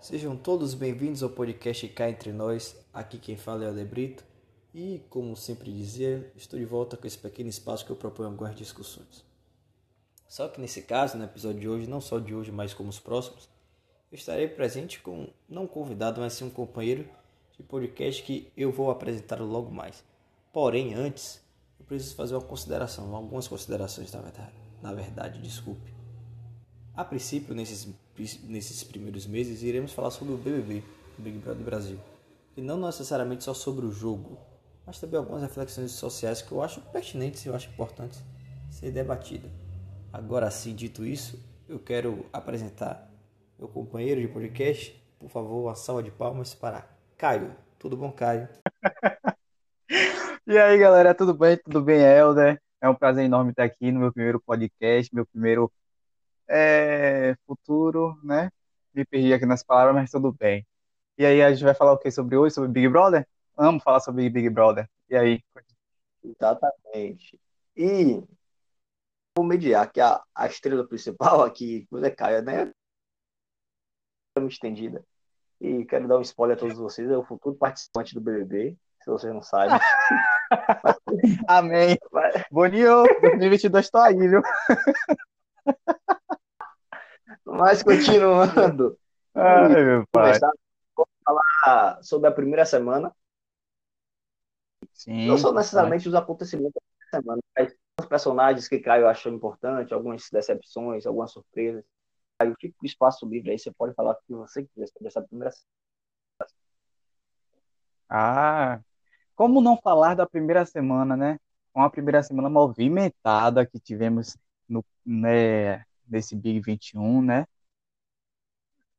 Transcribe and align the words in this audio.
Sejam 0.00 0.34
todos 0.34 0.72
bem-vindos 0.72 1.22
ao 1.22 1.28
podcast 1.28 1.86
Cá 1.88 2.08
Entre 2.08 2.32
Nós. 2.32 2.74
Aqui 2.90 3.18
quem 3.18 3.36
fala 3.36 3.66
é 3.66 3.70
o 3.70 3.74
Debrito. 3.74 4.24
E, 4.74 5.04
como 5.10 5.36
sempre 5.36 5.70
dizia, 5.70 6.32
estou 6.34 6.58
de 6.58 6.64
volta 6.64 6.96
com 6.96 7.06
esse 7.06 7.18
pequeno 7.18 7.50
espaço 7.50 7.84
que 7.84 7.92
eu 7.92 7.96
proponho 7.96 8.30
algumas 8.30 8.56
discussões. 8.56 9.22
Só 10.26 10.48
que 10.48 10.58
nesse 10.58 10.80
caso, 10.82 11.18
no 11.18 11.24
episódio 11.24 11.60
de 11.60 11.68
hoje, 11.68 11.86
não 11.86 12.00
só 12.00 12.18
de 12.18 12.34
hoje, 12.34 12.50
mas 12.50 12.72
como 12.72 12.88
os 12.88 12.98
próximos, 12.98 13.46
eu 14.10 14.16
estarei 14.16 14.48
presente 14.48 15.00
com, 15.00 15.28
não 15.46 15.64
um 15.64 15.68
convidado, 15.68 16.18
mas 16.18 16.32
sim 16.32 16.44
um 16.44 16.50
companheiro 16.50 17.06
de 17.58 17.62
podcast 17.62 18.22
que 18.22 18.50
eu 18.56 18.72
vou 18.72 18.90
apresentar 18.90 19.38
logo 19.42 19.70
mais. 19.70 20.02
Porém, 20.50 20.94
antes, 20.94 21.42
eu 21.78 21.84
preciso 21.84 22.14
fazer 22.14 22.34
uma 22.34 22.40
consideração, 22.40 23.14
algumas 23.14 23.46
considerações, 23.46 24.10
na 24.12 24.22
verdade. 24.22 24.54
Na 24.80 24.94
verdade, 24.94 25.42
desculpe. 25.42 25.99
A 27.00 27.04
princípio, 27.04 27.54
nesses, 27.54 27.88
nesses 28.44 28.84
primeiros 28.84 29.26
meses, 29.26 29.62
iremos 29.62 29.90
falar 29.90 30.10
sobre 30.10 30.34
o 30.34 30.36
BBB, 30.36 30.84
o 31.18 31.22
Big 31.22 31.38
Brother 31.38 31.64
Brasil. 31.64 31.98
E 32.54 32.60
não 32.60 32.78
necessariamente 32.78 33.42
só 33.42 33.54
sobre 33.54 33.86
o 33.86 33.90
jogo, 33.90 34.36
mas 34.86 35.00
também 35.00 35.18
algumas 35.18 35.40
reflexões 35.40 35.92
sociais 35.92 36.42
que 36.42 36.52
eu 36.52 36.62
acho 36.62 36.82
pertinentes 36.92 37.42
e 37.46 37.48
eu 37.48 37.54
acho 37.54 37.70
importantes 37.70 38.22
ser 38.70 38.90
debatida. 38.90 39.48
Agora 40.12 40.50
sim, 40.50 40.74
dito 40.74 41.02
isso, 41.02 41.42
eu 41.66 41.78
quero 41.78 42.26
apresentar 42.30 43.10
meu 43.58 43.66
companheiro 43.66 44.20
de 44.20 44.28
podcast. 44.28 44.94
Por 45.18 45.30
favor, 45.30 45.68
uma 45.68 45.74
salva 45.74 46.02
de 46.02 46.10
palmas 46.10 46.54
para 46.54 46.86
Caio. 47.16 47.56
Tudo 47.78 47.96
bom, 47.96 48.12
Caio? 48.12 48.46
e 50.46 50.58
aí, 50.58 50.76
galera, 50.76 51.14
tudo 51.14 51.32
bem? 51.32 51.56
Tudo 51.56 51.80
bem, 51.80 52.02
Helder? 52.02 52.60
É 52.78 52.90
um 52.90 52.94
prazer 52.94 53.24
enorme 53.24 53.52
estar 53.52 53.64
aqui 53.64 53.90
no 53.90 54.00
meu 54.00 54.12
primeiro 54.12 54.38
podcast, 54.38 55.14
meu 55.14 55.24
primeiro 55.24 55.72
é, 56.50 57.36
futuro, 57.46 58.18
né? 58.24 58.50
Me 58.92 59.04
perdi 59.04 59.32
aqui 59.32 59.46
nas 59.46 59.62
palavras, 59.62 59.94
mas 59.94 60.10
tudo 60.10 60.32
bem. 60.32 60.66
E 61.16 61.24
aí, 61.24 61.40
a 61.42 61.52
gente 61.52 61.62
vai 61.62 61.74
falar 61.74 61.92
o 61.92 61.98
que 61.98 62.10
sobre 62.10 62.36
hoje? 62.36 62.54
Sobre 62.54 62.70
Big 62.70 62.88
Brother? 62.88 63.26
Amo 63.56 63.80
falar 63.80 64.00
sobre 64.00 64.28
Big 64.28 64.50
Brother. 64.50 64.88
E 65.08 65.16
aí? 65.16 65.40
Exatamente. 66.24 67.38
E 67.76 68.22
vou 69.36 69.46
mediar 69.46 69.90
que 69.90 70.00
a, 70.00 70.20
a 70.34 70.46
estrela 70.46 70.86
principal 70.86 71.42
aqui, 71.42 71.86
quando 71.88 72.06
é 72.06 72.10
Caio, 72.10 72.42
né? 72.42 72.72
Estendida. 74.48 75.04
E 75.60 75.84
quero 75.84 76.08
dar 76.08 76.18
um 76.18 76.22
spoiler 76.22 76.56
a 76.56 76.60
todos 76.60 76.78
vocês, 76.78 77.08
é 77.10 77.16
o 77.16 77.24
futuro 77.24 77.54
participante 77.54 78.14
do 78.14 78.20
BBB, 78.20 78.76
se 79.04 79.10
vocês 79.10 79.32
não 79.32 79.42
sabem. 79.42 79.78
Amém. 81.46 81.98
Boninho, 82.50 83.04
2022 83.20 83.90
tô 83.90 83.98
aí, 83.98 84.16
viu? 84.16 84.40
Mas 87.50 87.82
continuando. 87.82 88.96
Ai, 89.34 89.84
meu 89.84 90.06
pai. 90.12 90.38
Vou 90.96 91.06
falar 91.24 92.02
sobre 92.02 92.28
a 92.28 92.32
primeira 92.32 92.64
semana. 92.64 93.14
Sim, 94.92 95.26
não 95.26 95.36
são 95.36 95.52
necessariamente 95.52 96.08
os 96.08 96.14
acontecimentos 96.14 96.74
da 96.74 97.18
semana, 97.18 97.42
mas 97.56 97.74
os 97.98 98.06
personagens 98.06 98.68
que 98.68 98.78
Caio 98.78 99.08
achou 99.08 99.32
importante, 99.32 99.92
algumas 99.92 100.28
decepções, 100.30 101.06
algumas 101.06 101.32
surpresas. 101.32 101.84
Caio, 102.38 102.54
fica 102.60 102.74
o 102.82 102.86
espaço 102.86 103.26
livre 103.26 103.50
aí, 103.50 103.58
você 103.58 103.70
pode 103.72 103.94
falar 103.94 104.12
o 104.12 104.16
que 104.26 104.34
você 104.34 104.64
quiser 104.64 104.86
sobre 104.88 105.08
essa 105.08 105.22
primeira 105.22 105.50
semana. 105.50 106.50
Ah, 108.08 108.80
como 109.34 109.60
não 109.60 109.76
falar 109.76 110.14
da 110.14 110.26
primeira 110.26 110.66
semana, 110.66 111.16
né? 111.16 111.38
Uma 111.74 111.90
primeira 111.90 112.22
semana 112.22 112.50
movimentada 112.50 113.64
que 113.64 113.78
tivemos 113.78 114.36
no, 114.68 114.84
né, 115.04 115.84
nesse 116.10 116.36
Big 116.36 116.60
21, 116.60 117.22
né? 117.22 117.46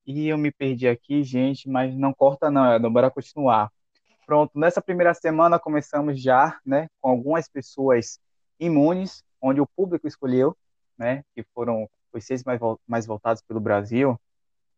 E 0.05 0.27
eu 0.27 0.37
me 0.37 0.51
perdi 0.51 0.87
aqui, 0.87 1.23
gente, 1.23 1.69
mas 1.69 1.95
não 1.95 2.13
corta 2.13 2.49
não, 2.49 2.65
é, 2.65 2.79
bora 2.79 3.11
continuar. 3.11 3.71
Pronto, 4.25 4.57
nessa 4.57 4.81
primeira 4.81 5.13
semana 5.13 5.59
começamos 5.59 6.21
já, 6.21 6.59
né, 6.65 6.87
com 6.99 7.09
algumas 7.09 7.47
pessoas 7.49 8.19
imunes, 8.59 9.23
onde 9.41 9.61
o 9.61 9.67
público 9.67 10.07
escolheu, 10.07 10.55
né, 10.97 11.23
que 11.35 11.43
foram 11.53 11.89
os 12.13 12.25
seis 12.25 12.43
mais, 12.43 12.59
mais 12.87 13.05
voltados 13.05 13.41
pelo 13.41 13.59
Brasil, 13.59 14.19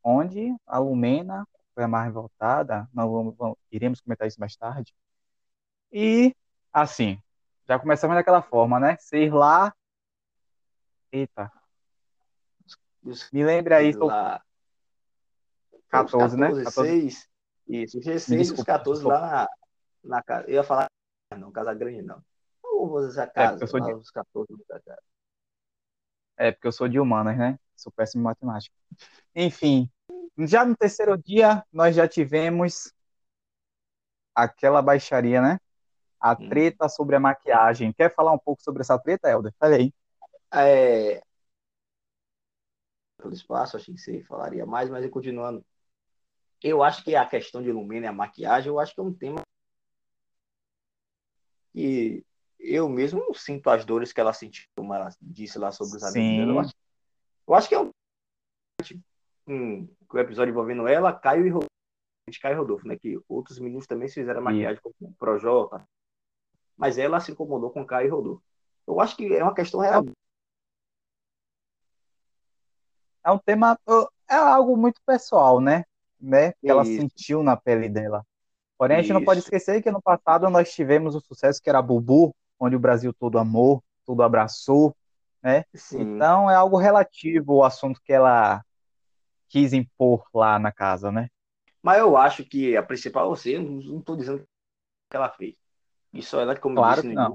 onde 0.04 0.56
a 0.68 0.80
Lumena 0.80 1.48
foi 1.74 1.84
a 1.84 1.88
mais 1.88 2.14
voltada, 2.14 2.88
nós 2.94 3.10
vamos, 3.10 3.36
vamos, 3.38 3.58
iremos 3.72 4.02
comentar 4.02 4.28
isso 4.28 4.40
mais 4.40 4.56
tarde. 4.56 4.94
E, 5.92 6.36
assim, 6.72 7.20
já 7.68 7.80
começamos 7.80 8.16
daquela 8.16 8.42
forma, 8.42 8.80
né, 8.80 8.98
ser 9.00 9.34
lá... 9.34 9.74
Eita, 11.12 11.52
me 13.32 13.44
lembra 13.44 13.78
aí, 13.78 13.92
lá. 13.94 14.42
14, 15.90 16.38
14, 16.38 16.38
né? 16.38 16.64
14. 16.64 16.90
6, 16.90 17.30
isso, 17.68 18.00
os 18.00 18.06
G6 18.06 18.38
e 18.38 18.54
os 18.54 18.64
14 18.64 19.02
desculpa. 19.02 19.20
lá 19.20 19.32
na, 19.32 19.50
na 20.18 20.24
casa. 20.24 20.48
Eu 20.48 20.56
ia 20.56 20.64
falar, 20.64 20.88
não, 21.38 21.52
Casa 21.52 21.74
Grande 21.74 22.02
não. 22.02 22.22
Não 22.64 22.88
vou 22.88 22.98
usar 23.00 23.28
casa, 23.28 23.64
é, 23.64 23.68
eu 23.68 23.80
de... 23.80 23.94
os 23.94 24.10
14 24.10 24.48
da 24.68 24.80
casa. 24.80 25.02
É, 26.38 26.52
porque 26.52 26.68
eu 26.68 26.72
sou 26.72 26.88
de 26.88 27.00
humanas, 27.00 27.38
né? 27.38 27.60
Sou 27.76 27.92
péssimo 27.92 28.22
em 28.22 28.24
matemática. 28.24 28.76
Enfim, 29.36 29.90
já 30.40 30.66
no 30.66 30.76
terceiro 30.76 31.18
dia, 31.18 31.64
nós 31.72 31.96
já 31.96 32.08
tivemos 32.08 32.92
aquela 34.34 34.82
baixaria, 34.82 35.42
né? 35.42 35.60
A 36.20 36.32
hum. 36.32 36.50
treta 36.50 36.90
sobre 36.90 37.16
a 37.16 37.20
maquiagem. 37.20 37.94
Quer 37.94 38.14
falar 38.14 38.32
um 38.32 38.40
pouco 38.40 38.64
sobre 38.64 38.82
essa 38.82 38.98
treta, 38.98 39.30
Helder? 39.30 39.54
Aí. 39.60 39.94
É, 40.52 41.22
pelo 43.24 43.34
espaço, 43.34 43.78
achei 43.78 43.94
que 43.94 44.02
você 44.02 44.22
falaria 44.24 44.66
mais, 44.66 44.90
mas 44.90 45.10
continuando. 45.10 45.66
Eu 46.62 46.84
acho 46.84 47.04
que 47.04 47.16
a 47.16 47.26
questão 47.26 47.62
de 47.62 47.72
Lumena 47.72 48.06
e 48.06 48.10
a 48.10 48.14
maquiagem, 48.14 48.70
eu 48.70 48.80
acho 48.80 48.94
que 48.94 49.00
é 49.00 49.04
um 49.04 49.14
tema 49.14 49.42
que 51.72 52.24
eu 52.60 52.88
mesmo 52.88 53.34
sinto 53.34 53.70
as 53.70 53.84
dores 53.84 54.14
que 54.14 54.22
ela 54.22 54.34
sentiu, 54.34 54.66
como 54.76 54.94
ela 54.94 55.10
disse 55.22 55.58
lá 55.58 55.72
sobre 55.72 55.98
os 55.98 56.04
amigos. 56.04 56.48
Eu 56.48 56.60
acho, 56.60 56.74
eu 57.48 57.54
acho 57.56 57.70
que 57.70 57.76
é 57.76 57.80
um, 57.80 57.92
um, 59.48 59.90
um 60.14 60.18
episódio 60.20 60.52
envolvendo 60.52 60.88
ela, 60.88 61.12
Caio 61.12 61.46
e 61.46 61.50
Rodolfo, 61.50 61.70
Caio 62.42 62.54
e 62.54 62.58
Rodolfo, 62.58 62.88
né? 62.88 62.98
Que 62.98 63.20
outros 63.28 63.60
meninos 63.60 63.88
também 63.88 64.08
fizeram 64.08 64.42
maquiagem 64.42 64.82
com 64.82 64.92
o 65.02 65.14
Projota, 65.14 65.86
mas 66.78 66.98
ela 66.98 67.20
se 67.20 67.32
incomodou 67.32 67.72
com 67.72 67.86
Caio 67.86 68.08
e 68.08 68.12
Rodolfo. 68.12 68.44
Eu 68.88 69.00
acho 69.02 69.18
que 69.18 69.34
é 69.34 69.44
uma 69.44 69.54
questão 69.54 69.80
real 69.82 70.04
é 73.26 73.32
um 73.32 73.38
tema, 73.38 73.78
é 74.30 74.36
algo 74.36 74.76
muito 74.76 75.00
pessoal, 75.06 75.60
né? 75.60 75.84
né? 76.24 76.54
Que 76.54 76.70
ela 76.70 76.86
sentiu 76.86 77.44
na 77.44 77.58
pele 77.58 77.90
dela. 77.90 78.26
Porém, 78.78 78.98
a 78.98 79.02
gente 79.02 79.14
não 79.14 79.24
pode 79.24 79.42
esquecer 79.42 79.82
que 79.82 79.92
no 79.92 80.02
passado 80.02 80.50
nós 80.50 80.74
tivemos 80.74 81.16
o 81.16 81.22
sucesso 81.22 81.62
que 81.62 81.70
era 81.70 81.82
Bubu, 81.82 82.36
onde 82.60 82.76
o 82.76 82.80
Brasil 82.80 83.14
todo 83.14 83.38
amou, 83.38 83.84
tudo 84.06 84.24
abraçou, 84.24 84.96
né? 85.42 85.66
Sim. 85.74 86.02
Então 86.02 86.50
é 86.50 86.56
algo 86.56 86.78
relativo 86.78 87.56
o 87.56 87.64
assunto 87.64 88.02
que 88.04 88.14
ela 88.14 88.64
quis 89.50 89.74
impor 89.74 90.26
lá 90.34 90.58
na 90.58 90.72
casa, 90.72 91.12
né? 91.12 91.30
Mas 91.82 92.00
eu 92.00 92.16
acho 92.18 92.46
que 92.46 92.76
a 92.78 92.84
principal, 92.84 93.30
você, 93.30 93.60
não 93.60 94.00
estou 94.00 94.16
dizendo 94.16 94.40
que 95.10 95.16
ela 95.16 95.30
fez. 95.30 95.56
E 96.14 96.22
só 96.22 96.42
ela, 96.42 96.56
como 96.56 96.76
claro 96.76 97.02
disse, 97.02 97.14
não. 97.14 97.34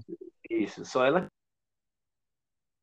isso, 0.50 0.84
só 0.84 1.04
ela 1.04 1.28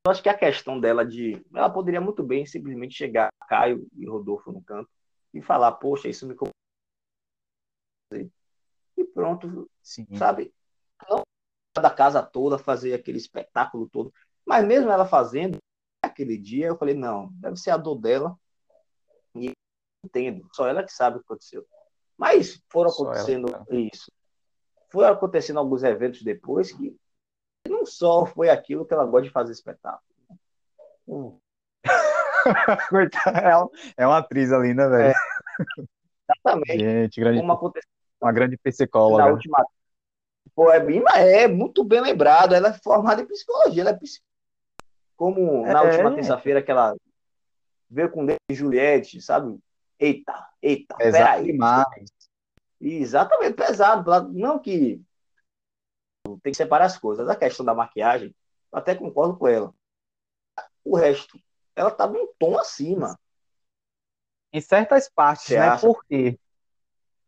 eu 0.05 0.11
acho 0.11 0.21
que 0.21 0.29
a 0.29 0.37
questão 0.37 0.79
dela 0.79 1.03
de. 1.03 1.43
Ela 1.53 1.69
poderia 1.69 1.99
muito 1.99 2.21
bem 2.21 2.45
simplesmente 2.45 2.93
chegar, 2.93 3.29
Caio 3.49 3.87
e 3.97 4.05
Rodolfo 4.07 4.51
no 4.51 4.61
canto, 4.61 4.89
e 5.33 5.41
falar, 5.41 5.71
poxa, 5.73 6.07
isso 6.07 6.27
me. 6.27 6.35
E 8.97 9.03
pronto, 9.03 9.69
Sim. 9.81 10.05
sabe? 10.15 10.53
Não 11.09 11.23
da 11.81 11.89
casa 11.89 12.21
toda, 12.21 12.57
fazer 12.57 12.93
aquele 12.93 13.17
espetáculo 13.17 13.89
todo. 13.89 14.13
Mas 14.45 14.65
mesmo 14.65 14.91
ela 14.91 15.05
fazendo, 15.05 15.57
aquele 16.01 16.37
dia, 16.37 16.67
eu 16.67 16.77
falei, 16.77 16.93
não, 16.93 17.29
deve 17.33 17.57
ser 17.57 17.71
a 17.71 17.77
dor 17.77 17.95
dela. 17.95 18.37
E 19.35 19.51
entendo, 20.05 20.47
só 20.53 20.67
ela 20.67 20.83
que 20.83 20.93
sabe 20.93 21.17
o 21.17 21.19
que 21.19 21.25
aconteceu. 21.25 21.65
Mas 22.15 22.61
foram 22.69 22.91
acontecendo 22.91 23.47
isso. 23.69 24.09
Foram 24.89 25.13
acontecendo 25.13 25.59
alguns 25.59 25.83
eventos 25.83 26.21
depois 26.21 26.71
que 26.71 26.95
não 27.69 27.85
só 27.85 28.25
foi 28.25 28.49
aquilo 28.49 28.85
que 28.85 28.93
ela 28.93 29.05
gosta 29.05 29.27
de 29.27 29.33
fazer 29.33 29.51
espetáculo. 29.51 30.01
Hum. 31.07 31.37
é 33.97 34.07
uma 34.07 34.17
atriz 34.17 34.51
ali, 34.51 34.73
né, 34.73 34.87
velho? 34.87 35.09
É, 35.09 35.13
exatamente. 36.29 36.79
Gente, 36.79 37.19
grande, 37.19 37.41
uma 38.21 38.31
grande 38.31 38.57
psicóloga. 38.57 39.23
Na 39.23 39.31
última... 39.31 39.65
Pô, 40.53 40.71
é, 40.71 40.79
bem, 40.79 41.03
é 41.15 41.47
muito 41.47 41.83
bem 41.83 42.01
lembrado. 42.01 42.55
Ela 42.55 42.69
é 42.69 42.73
formada 42.73 43.21
em 43.21 43.27
psicologia. 43.27 43.81
Ela 43.81 43.91
é 43.91 43.99
Como 45.15 45.65
na 45.65 45.83
é. 45.83 45.91
última 45.91 46.15
terça-feira 46.15 46.61
que 46.61 46.71
ela 46.71 46.95
veio 47.89 48.09
com 48.09 48.25
e 48.29 48.53
Juliette, 48.53 49.21
sabe? 49.21 49.57
Eita, 49.99 50.47
eita, 50.61 50.95
peraí. 50.95 51.45
demais. 51.45 52.09
Exatamente, 52.79 53.53
pesado. 53.53 54.31
Não 54.33 54.59
que 54.59 55.01
tem 56.43 56.51
que 56.51 56.57
separar 56.57 56.85
as 56.85 56.97
coisas. 56.97 57.27
A 57.29 57.35
questão 57.35 57.65
da 57.65 57.73
maquiagem, 57.73 58.35
eu 58.71 58.79
até 58.79 58.95
concordo 58.95 59.37
com 59.37 59.47
ela. 59.47 59.73
O 60.83 60.95
resto, 60.95 61.39
ela 61.75 61.91
tá 61.91 62.07
num 62.07 62.27
tom 62.39 62.57
acima. 62.57 63.19
Em 64.51 64.61
certas 64.61 65.09
partes, 65.09 65.47
Você 65.47 65.57
né? 65.57 65.67
acha? 65.67 65.85
Por 65.85 66.03
quê? 66.05 66.39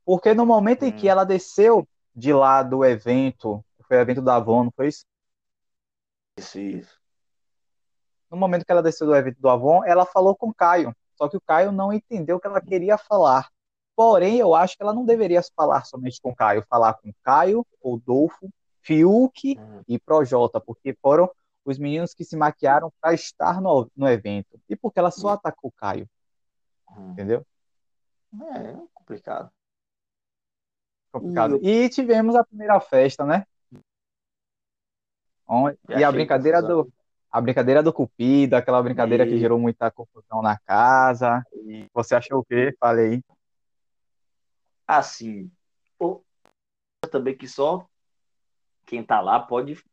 Porque 0.06 0.34
no 0.34 0.46
momento 0.46 0.84
em 0.84 0.92
que 0.92 1.08
Hum. 1.08 1.12
ela 1.12 1.26
desceu 1.26 1.88
de 2.16 2.32
lá 2.34 2.64
do 2.64 2.84
evento, 2.86 3.64
foi 3.88 3.98
o 3.98 4.02
evento 4.02 4.22
da 4.22 4.36
Avon, 4.36 4.66
não 4.66 4.72
foi 4.72 4.88
isso? 4.88 5.06
Isso, 6.38 6.60
isso. 6.60 7.02
No 8.30 8.38
momento 8.38 8.66
que 8.66 8.72
ela 8.72 8.84
desceu 8.84 9.08
do 9.08 9.16
evento 9.16 9.40
do 9.40 9.50
Avon, 9.50 9.84
ela 9.86 10.06
falou 10.06 10.36
com 10.36 10.50
o 10.50 10.54
Caio. 10.54 10.96
Só 11.16 11.28
que 11.28 11.38
o 11.38 11.42
Caio 11.42 11.72
não 11.72 11.92
entendeu 11.92 12.38
o 12.38 12.40
que 12.40 12.48
ela 12.48 12.62
queria 12.62 12.98
falar. 12.98 13.50
Porém, 13.96 14.38
eu 14.38 14.54
acho 14.54 14.78
que 14.78 14.84
ela 14.84 14.94
não 14.94 15.04
deveria 15.04 15.42
falar 15.56 15.84
somente 15.84 16.22
com 16.22 16.30
o 16.30 16.36
Caio, 16.36 16.64
falar 16.70 16.94
com 16.94 17.12
Caio, 17.24 17.66
Rodolfo, 17.84 18.48
Fiuk 18.88 19.60
Hum, 19.60 19.84
e 19.86 20.00
Projota, 20.00 20.62
porque 20.62 20.98
foram 21.02 21.30
os 21.66 21.78
meninos 21.78 22.14
que 22.14 22.24
se 22.24 22.38
maquiaram 22.38 22.90
para 23.02 23.14
estar 23.14 23.62
no, 23.62 23.92
no 23.94 24.08
evento. 24.08 24.58
E 24.70 24.76
porque 24.78 24.98
ela 24.98 25.12
só 25.12 25.32
atacou 25.32 25.70
o 25.70 25.74
Caio, 25.74 26.08
hum. 26.98 27.12
entendeu? 27.12 27.46
É 28.34 28.74
complicado. 28.94 29.52
Complicado. 31.12 31.60
E 31.62 31.90
tivemos 31.90 32.34
a 32.36 32.46
primeira 32.46 32.80
festa, 32.80 33.26
né? 33.26 33.46
Já 35.90 36.00
E 36.00 36.04
a 36.06 36.12
brincadeira 36.12 36.62
do, 36.62 36.90
a 37.30 37.42
brincadeira 37.42 37.84
do 37.84 37.92
Cupido, 37.92 38.56
aquela 38.56 38.82
brincadeira 38.82 39.26
que 39.26 39.36
E- 39.36 39.40
gerou 39.40 39.60
muita 39.60 39.92
confusão 39.92 40.42
na 40.42 40.58
casa. 40.60 41.46
E, 41.66 41.86
Você 41.94 42.16
achou 42.16 42.40
o 42.40 42.46
quê? 42.46 42.74
Falei. 42.80 43.22
assim, 44.86 45.52
pô, 45.98 46.24
também 47.12 47.36
que 47.36 47.48
só 47.48 47.86
quem 48.88 49.04
tá 49.04 49.22
lá 49.22 49.40
pode 49.40 49.84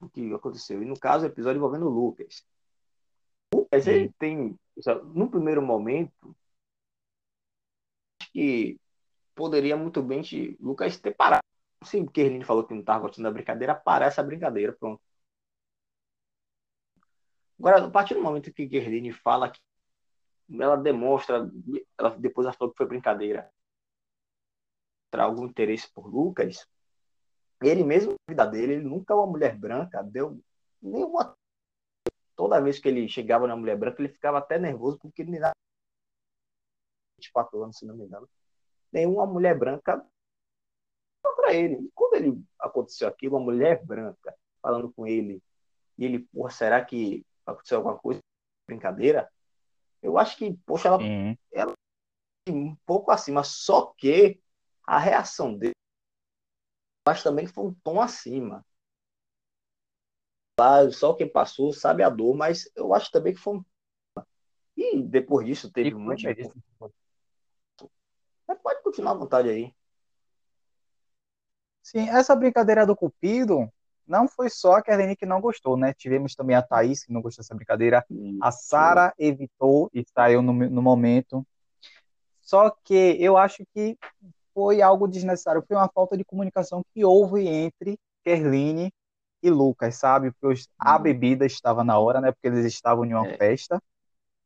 o 0.00 0.08
que 0.08 0.34
aconteceu. 0.34 0.82
E 0.82 0.84
no 0.84 0.98
caso, 0.98 1.24
o 1.24 1.28
episódio 1.28 1.58
envolvendo 1.58 1.86
o 1.86 1.90
Lucas. 1.90 2.44
O 3.54 3.58
Lucas, 3.60 3.86
ele 3.86 4.12
tem, 4.18 4.58
no 5.14 5.30
primeiro 5.30 5.62
momento, 5.62 6.36
acho 8.20 8.30
que 8.32 8.78
poderia 9.34 9.76
muito 9.76 10.02
bem 10.02 10.20
te- 10.20 10.58
Lucas 10.60 10.98
ter 10.98 11.14
parado. 11.14 11.42
Sim, 11.82 12.04
porque 12.04 12.20
ele 12.20 12.44
falou 12.44 12.64
que 12.64 12.74
não 12.74 12.80
estava 12.80 13.00
gostando 13.00 13.28
da 13.28 13.32
brincadeira, 13.32 13.74
parar 13.74 14.06
essa 14.06 14.22
brincadeira, 14.22 14.72
pronto. 14.72 15.00
Agora, 17.58 17.84
a 17.86 17.90
partir 17.90 18.14
do 18.14 18.22
momento 18.22 18.52
que 18.52 18.68
Gerline 18.68 19.12
fala 19.12 19.50
que 19.50 19.60
ela 20.58 20.76
demonstra, 20.76 21.48
ela, 21.96 22.10
depois 22.10 22.46
ela 22.46 22.54
falou 22.54 22.72
que 22.72 22.78
foi 22.78 22.86
brincadeira, 22.86 23.50
algum 25.16 25.46
interesse 25.46 25.88
por 25.92 26.06
Lucas, 26.08 26.66
ele 27.68 27.84
mesmo 27.84 28.12
na 28.12 28.32
vida 28.32 28.46
dele, 28.46 28.74
ele 28.74 28.84
nunca 28.84 29.14
uma 29.14 29.26
mulher 29.26 29.56
branca 29.56 30.02
deu 30.02 30.40
nenhuma. 30.80 31.34
Toda 32.36 32.60
vez 32.60 32.78
que 32.78 32.88
ele 32.88 33.08
chegava 33.08 33.46
na 33.46 33.56
mulher 33.56 33.76
branca, 33.76 34.02
ele 34.02 34.12
ficava 34.12 34.38
até 34.38 34.58
nervoso, 34.58 34.98
porque 34.98 35.22
ele 35.22 35.38
dava 35.38 35.54
24 37.18 37.62
anos, 37.62 37.78
se 37.78 37.86
não 37.86 37.96
me 37.96 38.04
engano. 38.04 38.28
Nenhuma 38.92 39.26
mulher 39.26 39.56
branca 39.56 40.04
para 41.44 41.52
ele. 41.52 41.74
E 41.74 41.90
quando 41.94 42.14
ele 42.14 42.42
aconteceu 42.58 43.06
aquilo, 43.06 43.36
uma 43.36 43.44
mulher 43.44 43.84
branca 43.84 44.34
falando 44.62 44.90
com 44.92 45.06
ele, 45.06 45.42
e 45.98 46.04
ele, 46.04 46.20
porra, 46.20 46.50
será 46.50 46.84
que 46.84 47.24
aconteceu 47.44 47.78
alguma 47.78 47.98
coisa? 47.98 48.20
Brincadeira? 48.66 49.30
Eu 50.02 50.18
acho 50.18 50.36
que, 50.36 50.54
poxa, 50.66 50.88
ela 50.88 51.74
Sim. 52.48 52.70
um 52.70 52.76
pouco 52.86 53.10
acima, 53.10 53.44
só 53.44 53.92
que 53.96 54.40
a 54.86 54.98
reação 54.98 55.56
dele, 55.56 55.73
acho 57.06 57.24
também 57.24 57.46
que 57.46 57.52
foi 57.52 57.64
um 57.64 57.74
tom 57.82 58.00
acima. 58.00 58.64
Lá, 60.58 60.90
Só 60.90 61.14
quem 61.14 61.28
passou 61.28 61.72
sabe 61.72 62.02
a 62.02 62.08
dor, 62.08 62.36
mas 62.36 62.70
eu 62.76 62.94
acho 62.94 63.10
também 63.10 63.34
que 63.34 63.40
foi 63.40 63.56
um. 63.56 63.64
E 64.76 65.02
depois 65.02 65.46
disso 65.46 65.70
teve 65.70 65.90
E 65.90 65.94
um 65.94 65.98
foi 65.98 66.06
monte 66.06 66.34
de. 66.34 66.42
mesmo. 66.42 66.62
Mas 68.46 68.58
pode 68.62 68.82
continuar 68.82 69.12
à 69.12 69.14
vontade 69.14 69.48
aí. 69.48 69.74
Sim, 71.82 72.08
essa 72.08 72.34
brincadeira 72.34 72.86
do 72.86 72.96
Cupido 72.96 73.70
não 74.06 74.28
foi 74.28 74.48
só 74.50 74.74
a 74.74 74.82
Kerline 74.82 75.16
que 75.16 75.26
não 75.26 75.40
gostou, 75.40 75.76
né? 75.76 75.92
Tivemos 75.94 76.34
também 76.34 76.56
a 76.56 76.62
Thaís 76.62 77.04
que 77.04 77.12
não 77.12 77.20
gostou 77.20 77.42
dessa 77.42 77.54
brincadeira. 77.54 78.04
A 78.40 78.50
Sara 78.50 79.14
evitou 79.18 79.90
e 79.92 80.04
saiu 80.14 80.42
no, 80.42 80.52
no 80.52 80.82
momento. 80.82 81.46
Só 82.40 82.70
que 82.70 83.16
eu 83.18 83.36
acho 83.36 83.64
que 83.74 83.98
foi 84.54 84.80
algo 84.80 85.06
desnecessário. 85.08 85.64
Foi 85.66 85.76
uma 85.76 85.88
falta 85.88 86.16
de 86.16 86.24
comunicação 86.24 86.82
que 86.94 87.04
houve 87.04 87.46
entre 87.46 87.98
Kerline 88.22 88.92
e 89.42 89.50
Lucas, 89.50 89.96
sabe? 89.96 90.32
Porque 90.40 90.62
a 90.78 90.98
Hum. 90.98 91.02
bebida 91.02 91.44
estava 91.44 91.84
na 91.84 91.98
hora, 91.98 92.20
né? 92.20 92.32
Porque 92.32 92.46
eles 92.46 92.64
estavam 92.64 93.04
em 93.04 93.12
uma 93.12 93.26
É. 93.26 93.36
festa, 93.36 93.82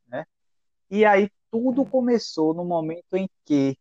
né? 0.09 0.25
E 0.91 1.05
aí 1.05 1.31
tudo 1.51 1.85
começou 1.85 2.55
no 2.55 2.65
momento 2.65 3.15
em 3.15 3.29
que 3.45 3.77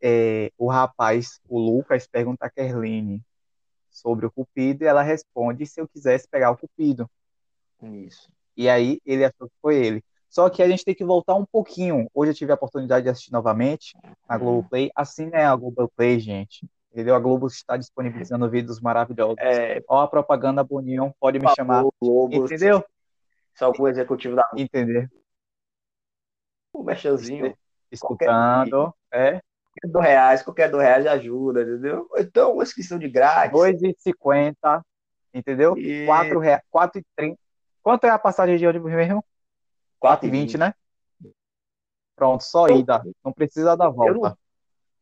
é, 0.00 0.52
o 0.58 0.68
rapaz, 0.68 1.40
o 1.48 1.58
Lucas, 1.58 2.06
pergunta 2.06 2.46
a 2.46 2.50
Kerline 2.50 3.22
sobre 3.90 4.26
o 4.26 4.30
Cupido 4.30 4.84
e 4.84 4.86
ela 4.86 5.02
responde 5.02 5.66
se 5.66 5.80
eu 5.80 5.88
quisesse 5.88 6.28
pegar 6.28 6.50
o 6.50 6.56
Cupido. 6.56 7.10
Isso. 7.82 8.30
E 8.56 8.68
aí 8.68 9.00
ele 9.04 9.24
achou 9.24 9.48
que 9.48 9.54
foi 9.60 9.76
ele. 9.76 10.04
Só 10.36 10.50
que 10.50 10.62
a 10.62 10.68
gente 10.68 10.84
tem 10.84 10.94
que 10.94 11.02
voltar 11.02 11.34
um 11.34 11.46
pouquinho. 11.46 12.10
Hoje 12.12 12.32
eu 12.32 12.34
tive 12.34 12.52
a 12.52 12.56
oportunidade 12.56 13.04
de 13.04 13.08
assistir 13.08 13.32
novamente 13.32 13.96
na 14.28 14.36
Hum. 14.36 14.38
Globoplay. 14.38 14.90
Assim 14.94 15.30
é 15.32 15.46
a 15.46 15.56
Globoplay, 15.56 16.20
gente. 16.20 16.68
Entendeu? 16.92 17.14
A 17.14 17.18
Globo 17.18 17.46
está 17.46 17.74
disponibilizando 17.78 18.46
vídeos 18.50 18.78
maravilhosos. 18.78 19.38
É, 19.38 19.82
Ó, 19.88 20.02
a 20.02 20.06
propaganda 20.06 20.62
Boninho, 20.62 21.10
pode 21.18 21.38
me 21.38 21.48
chamar. 21.54 21.86
Globo, 21.98 22.34
Entendeu? 22.34 22.84
se 23.54 23.64
algum 23.64 23.88
executivo 23.88 24.36
da 24.36 24.46
Entender. 24.54 25.10
um 26.74 26.82
merchanzinho, 26.82 27.56
Escutando. 27.90 28.92
É. 29.10 29.40
qualquer 29.40 29.90
dois 29.90 30.04
reais, 30.06 30.42
qualquer 30.42 30.70
dois 30.70 30.84
reais 30.84 31.06
ajuda, 31.06 31.62
entendeu? 31.62 32.10
Então, 32.18 32.52
uma 32.52 32.62
inscrição 32.62 32.98
de 32.98 33.08
grátis. 33.08 33.52
2,50. 33.58 34.82
Entendeu? 35.32 35.78
E- 35.78 36.04
4 36.04 36.38
reais. 36.38 36.60
4,30. 36.70 37.38
Quanto 37.82 38.04
é 38.04 38.10
a 38.10 38.18
passagem 38.18 38.58
de 38.58 38.66
ônibus 38.66 38.92
mesmo? 38.92 39.24
4,20, 40.02 40.58
né? 40.58 40.74
Pronto, 42.14 42.42
só 42.42 42.66
Eu- 42.68 42.78
ida. 42.78 43.02
Não 43.24 43.32
precisa 43.32 43.76
dar 43.76 43.90
volta. 43.90 44.14
não- 44.14 44.38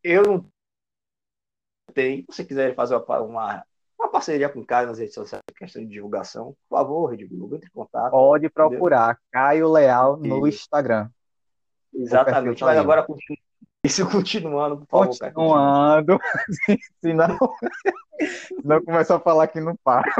Eu 0.02 0.22
não 0.24 1.92
tenho. 1.92 2.24
Se 2.30 2.36
você 2.36 2.44
quiser 2.44 2.74
fazer 2.74 2.96
uma, 2.96 3.20
uma, 3.20 3.64
uma 3.98 4.08
parceria 4.10 4.48
com 4.48 4.60
o 4.60 4.66
Caio 4.66 4.88
nas 4.88 4.98
redes 4.98 5.14
sociais, 5.14 5.42
questão 5.56 5.82
de 5.82 5.88
divulgação, 5.88 6.56
por 6.68 6.76
favor, 6.78 7.06
Rede 7.10 7.26
Globo, 7.26 7.54
entre 7.56 7.68
em 7.68 7.72
contato. 7.72 8.10
Pode 8.10 8.48
procurar 8.50 9.18
Caio 9.30 9.70
Leal 9.70 10.16
no 10.16 10.46
Isso. 10.48 10.58
Instagram. 10.62 11.08
Exatamente. 11.94 12.64
Mas 12.64 12.76
agora, 12.78 13.06
isso 13.84 14.10
continuando, 14.10 14.78
por 14.78 14.86
favor, 14.88 15.18
Caio. 15.18 15.34
Continuando. 15.34 16.18
senão, 17.00 17.38
senão 18.60 18.84
começa 18.84 19.14
a 19.16 19.20
falar 19.20 19.46
que 19.46 19.60
não 19.60 19.76
para. 19.76 20.10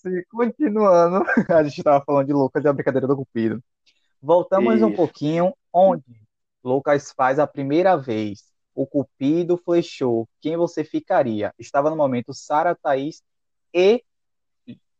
Se 0.00 0.24
continuando, 0.30 1.22
a 1.54 1.62
gente 1.62 1.78
estava 1.78 2.02
falando 2.02 2.26
de 2.26 2.32
Lucas 2.32 2.64
e 2.64 2.68
a 2.68 2.72
brincadeira 2.72 3.06
do 3.06 3.16
Cupido. 3.16 3.62
Voltamos 4.20 4.80
um 4.80 4.88
Isso. 4.88 4.96
pouquinho 4.96 5.54
onde 5.70 6.26
Lucas 6.64 7.12
faz 7.12 7.38
a 7.38 7.46
primeira 7.46 7.96
vez. 7.96 8.50
O 8.74 8.86
Cupido 8.86 9.58
flechou. 9.58 10.26
Quem 10.40 10.56
você 10.56 10.84
ficaria? 10.84 11.52
Estava 11.58 11.90
no 11.90 11.96
momento 11.96 12.32
Sara, 12.32 12.74
Thaís 12.74 13.22
e, 13.74 14.02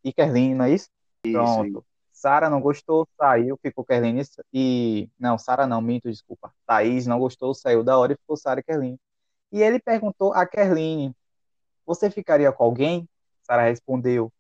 e 0.04 0.12
Kerline, 0.12 0.54
não 0.54 0.66
é 0.66 0.73
isso? 0.73 0.90
Isso, 1.25 1.33
Pronto. 1.33 1.85
Sara 2.12 2.50
não 2.50 2.61
gostou, 2.61 3.09
saiu, 3.16 3.59
ficou 3.62 3.83
Kerline 3.83 4.21
e. 4.52 5.09
Não, 5.19 5.38
Sara 5.38 5.66
não, 5.66 5.80
minto, 5.80 6.11
desculpa. 6.11 6.52
Thaís 6.66 7.07
não 7.07 7.19
gostou, 7.19 7.54
saiu 7.54 7.83
da 7.83 7.99
hora 7.99 8.12
e 8.12 8.16
ficou 8.16 8.37
Sara 8.37 8.61
e 8.61 8.62
Kerline. 8.62 9.00
E 9.50 9.62
ele 9.62 9.78
perguntou 9.80 10.35
a 10.35 10.47
Kerline: 10.47 11.16
Você 11.87 12.11
ficaria 12.11 12.52
com 12.52 12.64
alguém? 12.64 13.09
Sara 13.42 13.62
respondeu: 13.62 14.30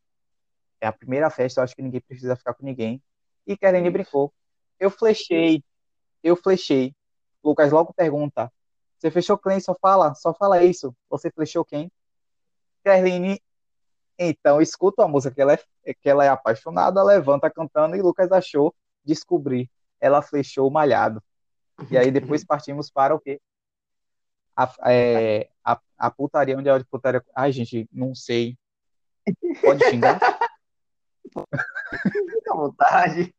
É 0.80 0.86
a 0.86 0.92
primeira 0.92 1.30
festa, 1.30 1.60
eu 1.60 1.64
acho 1.64 1.74
que 1.74 1.82
ninguém 1.82 2.00
precisa 2.00 2.36
ficar 2.36 2.54
com 2.54 2.64
ninguém. 2.64 3.02
E 3.46 3.56
Kerline 3.56 3.90
brincou: 3.90 4.32
Eu 4.78 4.90
flechei, 4.90 5.62
eu 6.22 6.36
flechei. 6.36 6.94
Lucas 7.44 7.72
logo 7.72 7.92
pergunta: 7.92 8.52
Você 8.98 9.10
fechou 9.10 9.38
quem? 9.38 9.60
Só 9.60 9.74
fala, 9.80 10.14
só 10.14 10.32
fala 10.34 10.62
isso. 10.62 10.94
Você 11.08 11.30
flechou 11.30 11.64
quem? 11.64 11.90
Kerline 12.84 13.40
então, 14.22 14.60
escuta 14.60 15.02
a 15.02 15.08
música 15.08 15.34
que 15.34 15.40
ela, 15.40 15.54
é, 15.54 15.94
que 15.94 16.06
ela 16.06 16.22
é 16.22 16.28
apaixonada, 16.28 17.02
levanta 17.02 17.50
cantando 17.50 17.96
e 17.96 18.02
Lucas 18.02 18.30
achou 18.30 18.74
descobrir. 19.02 19.70
Ela 19.98 20.20
flechou 20.20 20.68
o 20.68 20.70
malhado. 20.70 21.22
E 21.90 21.96
aí 21.96 22.10
depois 22.10 22.44
partimos 22.44 22.90
para 22.90 23.14
o 23.14 23.18
quê? 23.18 23.40
A, 24.54 24.70
é, 24.90 25.48
a, 25.64 25.80
a 25.96 26.10
putaria, 26.10 26.58
onde 26.58 26.68
é 26.68 26.72
a 26.72 26.84
putaria? 26.84 27.24
Ai, 27.34 27.50
gente, 27.50 27.88
não 27.90 28.14
sei. 28.14 28.58
Pode 29.62 29.88
xingar? 29.88 30.20
Fica 31.30 32.52
à 32.52 32.56
vontade. 32.56 33.34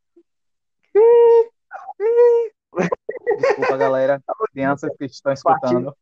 Desculpa, 3.38 3.76
galera. 3.76 4.22
Crianças 4.52 4.90
que 4.96 5.04
estão 5.04 5.32
escutando. 5.32 5.96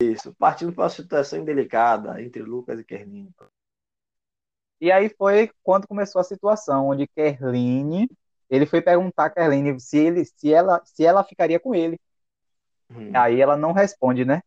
Isso. 0.00 0.34
Partindo 0.34 0.72
para 0.72 0.84
uma 0.84 0.90
situação 0.90 1.38
indelicada 1.38 2.20
entre 2.20 2.42
Lucas 2.42 2.80
e 2.80 2.84
Kerline. 2.84 3.30
E 4.80 4.90
aí 4.90 5.08
foi 5.08 5.50
quando 5.62 5.86
começou 5.86 6.20
a 6.20 6.24
situação, 6.24 6.88
onde 6.88 7.06
Kerline 7.06 8.08
ele 8.50 8.66
foi 8.66 8.80
perguntar 8.80 9.26
a 9.26 9.30
Kerline 9.30 9.80
se, 9.80 9.98
ele, 9.98 10.24
se, 10.24 10.52
ela, 10.52 10.80
se 10.84 11.04
ela 11.04 11.24
ficaria 11.24 11.58
com 11.58 11.74
ele. 11.74 11.98
Hum, 12.90 13.10
Aí 13.14 13.40
ela 13.40 13.56
não 13.56 13.72
responde, 13.72 14.24
né? 14.24 14.42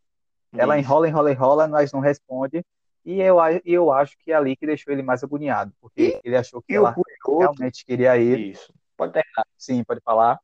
Ela 0.52 0.78
isso. 0.78 0.86
enrola, 0.86 1.08
enrola, 1.08 1.32
enrola, 1.32 1.68
mas 1.68 1.92
não 1.92 2.00
responde. 2.00 2.64
E 3.08 3.22
eu, 3.22 3.38
e 3.64 3.72
eu 3.72 3.90
acho 3.90 4.18
que 4.18 4.30
é 4.30 4.34
ali 4.34 4.54
que 4.54 4.66
deixou 4.66 4.92
ele 4.92 5.02
mais 5.02 5.24
agoniado, 5.24 5.72
porque 5.80 6.20
ele 6.22 6.36
achou 6.36 6.60
que 6.60 6.74
E 6.74 6.76
ela 6.76 6.92
curioso, 6.92 7.38
realmente 7.38 7.82
queria 7.82 8.18
ele. 8.18 8.50
isso. 8.50 8.70
Pode 8.94 9.14
terminar. 9.14 9.46
Sim, 9.56 9.82
pode 9.82 10.02
falar. 10.02 10.38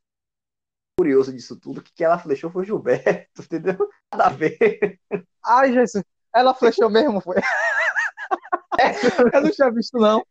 curioso 0.98 1.30
disso 1.30 1.60
tudo, 1.60 1.82
que 1.82 1.92
quem 1.92 2.06
ela 2.06 2.18
flechou 2.18 2.50
foi 2.50 2.62
o 2.62 2.64
Gilberto, 2.64 3.28
entendeu? 3.44 3.76
Nada 4.10 4.28
a 4.28 4.30
ver. 4.30 4.98
Ai, 5.44 5.74
Jesus, 5.74 6.02
ela 6.34 6.54
flechou 6.54 6.88
mesmo, 6.88 7.20
foi. 7.20 7.36
Eu 9.34 9.42
não 9.42 9.50
tinha 9.50 9.70
visto, 9.70 9.98
não. 9.98 10.24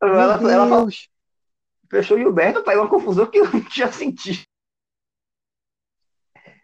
Ela, 0.00 0.38
Meu 0.38 0.48
ela 0.48 0.66
falou, 0.66 0.86
Deus. 0.86 1.10
flechou 1.90 2.16
o 2.16 2.20
Gilberto, 2.20 2.64
pai, 2.64 2.76
uma 2.76 2.88
confusão 2.88 3.26
que 3.26 3.38
eu 3.38 3.52
não 3.52 3.62
tinha 3.68 3.92
sentido. 3.92 4.42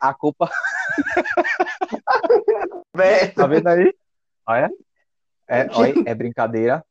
A 0.01 0.15
culpa, 0.15 0.49
Gilberto, 2.97 3.35
tá 3.35 3.47
vendo 3.47 3.69
aí? 3.69 3.95
Olha. 4.47 4.71
É, 5.49 5.69
olha, 5.73 5.95
é 6.07 6.15
brincadeira. 6.15 6.85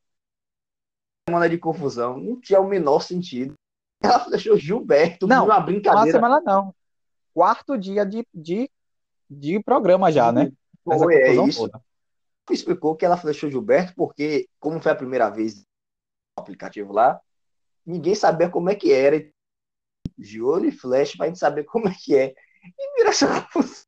semana 1.27 1.49
de 1.49 1.57
confusão, 1.57 2.17
não 2.17 2.39
tinha 2.39 2.59
o 2.59 2.67
menor 2.67 3.01
sentido. 3.01 3.53
Ela 4.01 4.25
o 4.53 4.57
Gilberto, 4.57 5.27
Não, 5.27 5.45
uma 5.45 5.55
Uma 5.55 5.65
brincadeira. 5.65 6.11
semana 6.11 6.41
não. 6.41 6.73
Quarto 7.33 7.77
dia 7.77 8.05
de, 8.05 8.25
de, 8.33 8.69
de 9.29 9.61
programa 9.63 10.11
já, 10.11 10.31
né? 10.31 10.51
Essa 10.89 11.05
é 11.11 11.35
isso. 11.47 11.61
toda. 11.61 11.81
Explicou 12.49 12.95
que 12.95 13.03
ela 13.03 13.17
flechou 13.17 13.49
Gilberto 13.49 13.93
porque, 13.95 14.47
como 14.59 14.79
foi 14.79 14.91
a 14.91 14.95
primeira 14.95 15.29
vez 15.29 15.57
no 15.57 15.63
aplicativo 16.37 16.93
lá, 16.93 17.19
ninguém 17.85 18.13
sabia 18.13 18.49
como 18.49 18.69
é 18.69 18.75
que 18.75 18.91
era. 18.91 19.27
De 20.17 20.41
olho 20.41 20.69
e 20.69 20.71
flash 20.71 21.17
pra 21.17 21.27
gente 21.27 21.39
saber 21.39 21.63
como 21.65 21.89
é 21.89 21.93
que 21.93 22.15
é. 22.15 22.33
E 22.63 22.97
vira 22.97 23.09
essa 23.09 23.27
confusão. 23.51 23.85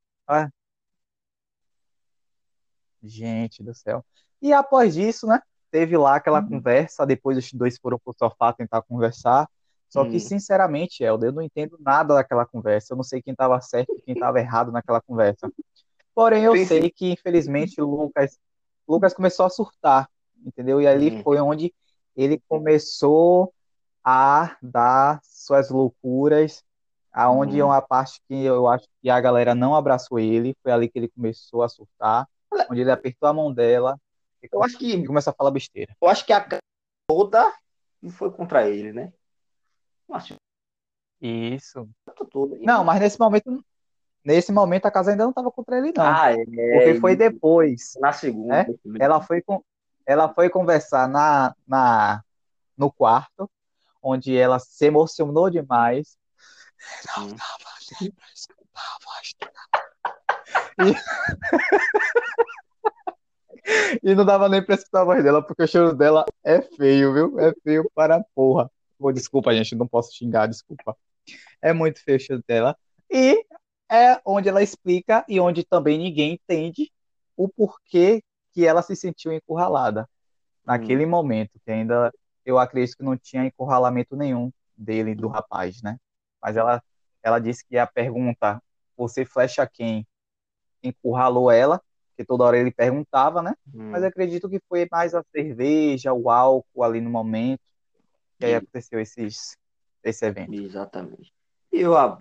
Gente 3.03 3.63
do 3.63 3.73
céu. 3.73 4.03
E 4.41 4.53
após 4.53 4.97
isso, 4.97 5.27
né? 5.27 5.39
Teve 5.71 5.97
lá 5.97 6.15
aquela 6.15 6.41
Uhum. 6.41 6.49
conversa. 6.49 7.05
Depois 7.05 7.37
os 7.37 7.51
dois 7.53 7.77
foram 7.77 7.99
pro 7.99 8.13
sofá 8.17 8.53
tentar 8.53 8.81
conversar. 8.83 9.47
Só 9.89 10.03
que, 10.05 10.17
Hum. 10.17 10.19
sinceramente, 10.19 11.03
Helder, 11.03 11.29
eu 11.29 11.33
não 11.33 11.41
entendo 11.41 11.77
nada 11.79 12.15
daquela 12.15 12.45
conversa. 12.45 12.93
Eu 12.93 12.97
não 12.97 13.03
sei 13.03 13.21
quem 13.21 13.31
estava 13.33 13.59
certo 13.61 13.89
e 13.97 14.01
quem 14.01 14.13
estava 14.13 14.39
errado 14.39 14.71
naquela 14.71 15.01
conversa. 15.01 15.51
Porém, 16.15 16.43
eu 16.43 16.55
Sim, 16.55 16.65
sim. 16.65 16.67
sei 16.79 16.89
que, 16.91 17.11
infelizmente, 17.11 17.81
o 17.81 17.85
Lucas, 17.89 18.37
Lucas 18.87 19.13
começou 19.13 19.45
a 19.45 19.49
surtar, 19.49 20.09
entendeu? 20.45 20.81
E 20.81 20.87
ali 20.87 21.11
Uhum. 21.11 21.23
foi 21.23 21.39
onde 21.39 21.73
ele 22.15 22.41
começou 22.49 23.53
a 24.03 24.57
dar 24.61 25.19
suas 25.23 25.69
loucuras, 25.69 26.63
aonde 27.11 27.59
é 27.59 27.63
Uhum. 27.63 27.69
uma 27.69 27.81
parte 27.81 28.21
que 28.27 28.43
eu 28.43 28.67
acho 28.67 28.87
que 29.01 29.09
a 29.09 29.19
galera 29.21 29.53
não 29.55 29.75
abraçou 29.75 30.19
ele, 30.19 30.55
foi 30.63 30.71
ali 30.71 30.89
que 30.89 30.97
ele 30.99 31.09
começou 31.09 31.63
a 31.63 31.69
surtar, 31.69 32.27
onde 32.69 32.81
ele 32.81 32.91
apertou 32.91 33.27
a 33.27 33.33
mão 33.33 33.53
dela 33.53 33.99
e 34.43 34.49
Eu 34.51 34.63
acho 34.63 34.77
que 34.77 35.05
começou 35.05 35.31
a 35.31 35.35
falar 35.35 35.51
besteira. 35.51 35.95
Eu 36.01 36.07
acho 36.07 36.25
que 36.25 36.33
a 36.33 36.41
casa 36.41 36.61
toda 37.07 37.53
foi 38.11 38.31
contra 38.31 38.67
ele, 38.67 38.93
né? 38.93 39.11
Nossa, 40.07 40.35
Isso. 41.21 41.87
Não, 42.61 42.83
mas 42.83 42.99
nesse 42.99 43.19
momento, 43.19 43.63
nesse 44.23 44.51
momento 44.51 44.85
a 44.85 44.91
casa 44.91 45.11
ainda 45.11 45.23
não 45.23 45.31
estava 45.31 45.51
contra 45.51 45.77
ele, 45.77 45.91
não. 45.95 46.05
Ah, 46.05 46.31
é. 46.31 46.45
Porque 46.45 46.99
foi 46.99 47.15
depois. 47.15 47.93
Na 47.99 48.13
segunda. 48.13 48.61
É? 48.61 48.67
Ela 48.99 49.21
foi, 49.21 49.41
com, 49.41 49.63
ela 50.05 50.33
foi 50.33 50.49
conversar 50.49 51.09
na, 51.09 51.55
na, 51.67 52.23
no 52.77 52.91
quarto, 52.91 53.49
onde 54.01 54.37
ela 54.37 54.59
se 54.59 54.85
emocionou 54.85 55.49
demais. 55.49 56.17
Hum. 57.17 57.35
E 64.03 64.15
não 64.15 64.25
dava 64.25 64.47
nem 64.47 64.63
pra 64.63 64.75
escutar 64.75 65.01
a 65.01 65.05
voz 65.05 65.23
dela, 65.23 65.41
porque 65.41 65.63
o 65.63 65.67
choro 65.67 65.95
dela 65.95 66.25
é 66.43 66.61
feio, 66.61 67.13
viu? 67.13 67.39
É 67.39 67.53
feio 67.63 67.89
para 67.93 68.23
porra. 68.33 68.69
Pô, 68.97 69.11
desculpa, 69.11 69.53
gente, 69.53 69.75
não 69.75 69.87
posso 69.87 70.15
xingar, 70.15 70.47
desculpa. 70.47 70.95
É 71.61 71.73
muito 71.73 72.01
feio 72.03 72.17
o 72.17 72.19
choro 72.19 72.43
dela. 72.47 72.77
E 73.09 73.45
é 73.91 74.19
onde 74.25 74.49
ela 74.49 74.61
explica 74.61 75.25
e 75.27 75.39
onde 75.39 75.63
também 75.63 75.97
ninguém 75.97 76.33
entende 76.33 76.91
o 77.35 77.47
porquê 77.47 78.23
que 78.51 78.65
ela 78.65 78.81
se 78.81 78.95
sentiu 78.95 79.31
encurralada 79.31 80.09
naquele 80.65 81.05
momento, 81.05 81.59
que 81.63 81.71
ainda 81.71 82.11
eu 82.45 82.57
acredito 82.57 82.97
que 82.97 83.03
não 83.03 83.17
tinha 83.17 83.45
encurralamento 83.45 84.15
nenhum 84.15 84.51
dele, 84.75 85.15
do 85.15 85.27
rapaz, 85.27 85.81
né? 85.81 85.97
Mas 86.41 86.57
ela, 86.57 86.83
ela 87.23 87.39
disse 87.39 87.65
que 87.65 87.77
a 87.77 87.87
pergunta, 87.87 88.61
você 88.95 89.25
flecha 89.25 89.65
quem? 89.67 90.05
Encurralou 90.83 91.49
ela, 91.49 91.81
porque 92.17 92.25
toda 92.25 92.45
hora 92.45 92.57
ele 92.57 92.71
perguntava, 92.71 93.43
né? 93.43 93.53
Hum. 93.67 93.91
Mas 93.91 94.03
acredito 94.03 94.49
que 94.49 94.59
foi 94.67 94.87
mais 94.91 95.13
a 95.13 95.23
cerveja, 95.31 96.11
o 96.11 96.31
álcool 96.31 96.83
ali 96.83 96.99
no 96.99 97.11
momento, 97.11 97.61
que 98.39 98.45
aí 98.45 98.55
aconteceu 98.55 98.99
esses, 98.99 99.55
esse 100.03 100.25
evento. 100.25 100.51
Exatamente. 100.51 101.31
E 101.71 101.79
eu, 101.79 101.95
a 101.95 102.17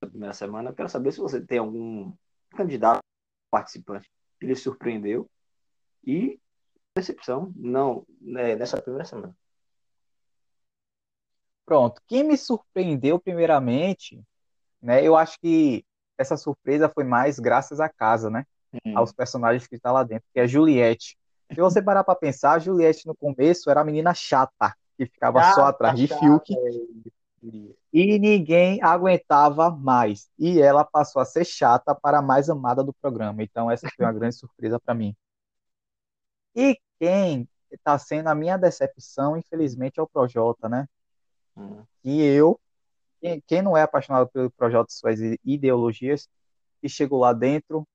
a 0.00 0.06
primeira 0.06 0.34
semana, 0.34 0.70
eu 0.70 0.74
quero 0.74 0.88
saber 0.88 1.12
se 1.12 1.18
você 1.18 1.40
tem 1.40 1.58
algum 1.58 2.12
candidato 2.50 3.00
participante 3.50 4.08
que 4.38 4.46
lhe 4.46 4.56
surpreendeu 4.56 5.28
e 6.04 6.40
decepção, 6.96 7.52
não, 7.56 8.04
né, 8.20 8.54
nessa 8.54 8.80
primeira 8.80 9.04
semana. 9.04 9.36
Pronto, 11.64 12.00
quem 12.06 12.24
me 12.24 12.36
surpreendeu 12.36 13.18
primeiramente, 13.18 14.20
né? 14.80 15.04
Eu 15.04 15.16
acho 15.16 15.38
que 15.40 15.84
essa 16.18 16.36
surpresa 16.36 16.88
foi 16.88 17.04
mais 17.04 17.38
graças 17.38 17.80
à 17.80 17.88
casa, 17.88 18.30
né? 18.30 18.44
Hum. 18.86 18.96
aos 18.96 19.12
personagens 19.12 19.66
que 19.66 19.74
está 19.74 19.92
lá 19.92 20.02
dentro, 20.02 20.24
que 20.32 20.40
é 20.40 20.44
a 20.44 20.46
Juliette. 20.46 21.18
Se 21.52 21.60
você 21.60 21.82
parar 21.82 22.04
para 22.04 22.14
pensar, 22.14 22.52
a 22.52 22.58
Juliette 22.58 23.06
no 23.06 23.14
começo 23.14 23.70
era 23.70 23.82
a 23.82 23.84
menina 23.84 24.14
chata, 24.14 24.74
que 24.96 25.04
ficava 25.04 25.52
só 25.52 25.66
atrás 25.66 25.98
de 25.98 26.08
Fiuk, 26.08 26.54
é. 26.54 27.74
e 27.92 28.18
ninguém 28.18 28.82
aguentava 28.82 29.70
mais. 29.70 30.30
E 30.38 30.60
ela 30.60 30.84
passou 30.84 31.20
a 31.20 31.26
ser 31.26 31.44
chata 31.44 31.94
para 31.94 32.20
a 32.20 32.22
mais 32.22 32.48
amada 32.48 32.82
do 32.82 32.94
programa. 32.94 33.42
Então, 33.42 33.70
essa 33.70 33.86
foi 33.94 34.06
uma 34.06 34.12
grande 34.12 34.36
surpresa 34.36 34.80
para 34.80 34.94
mim. 34.94 35.14
E 36.54 36.78
quem 36.98 37.46
está 37.70 37.98
sendo 37.98 38.28
a 38.28 38.34
minha 38.34 38.56
decepção, 38.56 39.36
infelizmente, 39.36 40.00
é 40.00 40.02
o 40.02 40.08
Projota, 40.08 40.68
né? 40.68 40.86
Hum. 41.56 41.82
E 42.02 42.22
eu, 42.22 42.58
quem, 43.22 43.40
quem 43.46 43.62
não 43.62 43.76
é 43.76 43.82
apaixonado 43.82 44.28
pelo 44.28 44.50
Projota 44.50 44.92
e 44.92 44.94
suas 44.94 45.18
ideologias, 45.44 46.28
que 46.80 46.88
chegou 46.88 47.20
lá 47.20 47.32
dentro, 47.32 47.86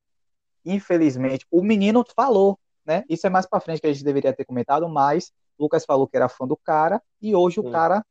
infelizmente, 0.66 1.46
o 1.52 1.62
menino 1.62 2.06
falou, 2.16 2.58
né? 2.86 3.04
Isso 3.10 3.28
é 3.28 3.30
mais 3.30 3.46
para 3.46 3.60
frente 3.60 3.82
que 3.82 3.88
a 3.88 3.92
gente 3.92 4.06
deveria 4.06 4.34
ter 4.34 4.46
comentado, 4.46 4.88
mas 4.88 5.34
Lucas 5.60 5.84
falou 5.84 6.08
que 6.08 6.16
era 6.16 6.30
fã 6.30 6.48
do 6.48 6.56
cara 6.56 7.02
e 7.22 7.36
hoje 7.36 7.60
o 7.60 7.64
Sim. 7.64 7.72
cara 7.72 8.06